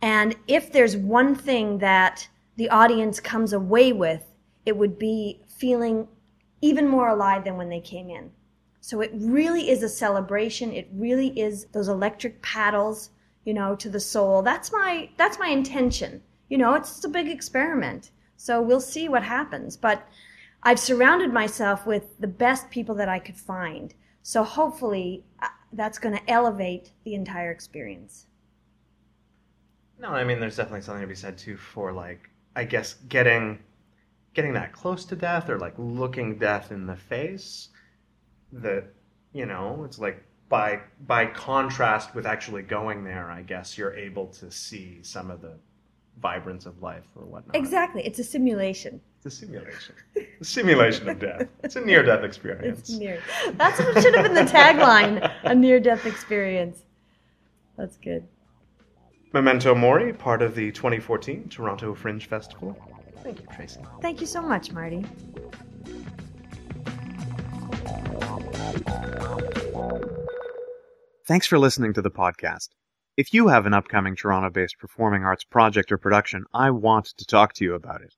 And 0.03 0.35
if 0.49 0.73
there's 0.73 0.97
one 0.97 1.37
thing 1.37 1.79
that 1.79 2.29
the 2.57 2.69
audience 2.71 3.21
comes 3.21 3.53
away 3.53 3.93
with, 3.93 4.25
it 4.67 4.77
would 4.77 4.99
be 4.99 5.41
feeling 5.47 6.09
even 6.61 6.89
more 6.89 7.11
alive 7.11 7.45
than 7.45 7.57
when 7.57 7.69
they 7.69 7.81
came 7.81 8.11
in. 8.11 8.33
So 8.81 9.03
it 9.03 9.13
really 9.15 9.71
is 9.71 9.85
a 9.85 9.89
celebration. 9.89 10.73
It 10.73 10.89
really 10.93 11.29
is 11.39 11.67
those 11.67 11.89
electric 11.89 12.43
paddles, 12.43 13.11
you 13.45 13.55
know, 13.55 13.77
to 13.77 13.89
the 13.89 14.01
soul. 14.01 14.43
That's 14.43 14.73
my, 14.73 15.11
that's 15.17 15.39
my 15.39 15.49
intention. 15.49 16.21
You 16.49 16.59
know, 16.59 16.75
it's 16.75 17.05
a 17.05 17.09
big 17.09 17.29
experiment. 17.29 18.11
So 18.37 18.61
we'll 18.61 18.81
see 18.81 19.09
what 19.09 19.23
happens. 19.23 19.77
But 19.77 20.09
I've 20.69 20.79
surrounded 20.79 21.33
myself 21.33 21.87
with 21.87 22.21
the 22.21 22.27
best 22.27 22.69
people 22.69 22.95
that 22.97 23.09
I 23.09 23.21
could 23.21 23.39
find. 23.39 23.95
So 24.23 24.45
hopefully 24.45 25.25
uh, 25.41 25.47
that's 25.73 25.99
going 25.99 26.15
to 26.15 26.31
elevate 26.31 26.93
the 27.05 27.15
entire 27.15 27.51
experience. 27.51 28.27
No, 29.99 30.09
I 30.09 30.25
mean, 30.25 30.41
there's 30.41 30.57
definitely 30.57 30.83
something 30.83 31.01
to 31.01 31.07
be 31.07 31.15
said 31.15 31.39
too 31.39 31.57
for 31.57 31.91
like, 31.91 32.29
I 32.55 32.65
guess 32.65 32.97
getting, 33.09 33.61
getting 34.35 34.53
that 34.53 34.75
close 34.75 35.07
to 35.07 35.17
death 35.17 35.49
or 35.49 35.59
like 35.59 35.73
looking 35.79 36.37
death 36.37 36.71
in 36.71 36.87
the 36.87 36.97
face. 36.97 37.71
That, 38.53 38.93
you 39.33 39.47
know, 39.47 39.85
it's 39.87 39.99
like 39.99 40.23
by 40.51 40.81
by 41.07 41.25
contrast 41.25 42.15
with 42.15 42.27
actually 42.27 42.61
going 42.61 43.05
there, 43.05 43.31
I 43.31 43.41
guess 43.41 43.79
you're 43.79 43.95
able 43.95 44.27
to 44.27 44.51
see 44.51 44.99
some 45.01 45.31
of 45.31 45.41
the 45.41 45.55
vibrance 46.21 46.67
of 46.67 46.83
life 46.83 47.05
or 47.15 47.25
whatnot. 47.25 47.57
Exactly, 47.57 48.03
it's 48.05 48.19
a 48.19 48.25
simulation. 48.25 49.01
It's 49.19 49.35
a 49.35 49.39
simulation. 49.39 49.95
A 50.41 50.45
simulation 50.45 51.09
of 51.09 51.19
death. 51.19 51.49
It's 51.65 51.77
a 51.77 51.81
near 51.81 52.03
death 52.03 52.25
experience. 52.25 52.81
It's 52.81 52.91
near. 52.91 53.21
That's 53.55 53.79
what 53.81 54.03
should 54.03 54.15
have 54.15 54.25
been 54.25 54.35
the 54.35 54.51
tagline 54.51 55.33
a 55.45 55.55
near 55.55 55.81
death 55.81 56.07
experience. 56.07 56.83
That's 57.77 57.97
good. 57.97 58.27
Memento 59.33 59.75
Mori, 59.75 60.13
part 60.13 60.41
of 60.41 60.55
the 60.55 60.73
2014 60.73 61.49
Toronto 61.49 61.95
Fringe 61.95 62.27
Festival. 62.27 62.77
Thank 63.23 63.41
you, 63.41 63.47
Tracy. 63.55 63.81
Thank 64.01 64.21
you 64.21 64.27
so 64.27 64.41
much, 64.41 64.73
Marty. 64.73 65.05
Thanks 71.27 71.47
for 71.47 71.59
listening 71.59 71.93
to 71.93 72.01
the 72.01 72.11
podcast. 72.11 72.69
If 73.19 73.35
you 73.35 73.49
have 73.49 73.67
an 73.67 73.75
upcoming 73.75 74.15
Toronto 74.15 74.49
based 74.49 74.79
performing 74.79 75.25
arts 75.25 75.43
project 75.43 75.91
or 75.91 75.99
production, 75.99 76.45
I 76.55 76.71
want 76.71 77.07
to 77.07 77.27
talk 77.27 77.53
to 77.55 77.65
you 77.65 77.75
about 77.75 78.01
it. 78.01 78.15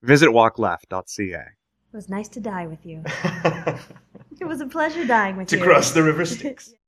Visit 0.00 0.28
walkleft.ca. 0.28 1.40
It 1.40 1.96
was 1.96 2.08
nice 2.08 2.28
to 2.28 2.40
die 2.40 2.68
with 2.68 2.86
you. 2.86 3.02
it 4.40 4.44
was 4.44 4.60
a 4.60 4.68
pleasure 4.68 5.04
dying 5.04 5.36
with 5.36 5.48
to 5.48 5.56
you. 5.56 5.60
To 5.64 5.68
cross 5.68 5.90
the 5.90 6.04
river 6.04 6.24
Styx. 6.24 6.72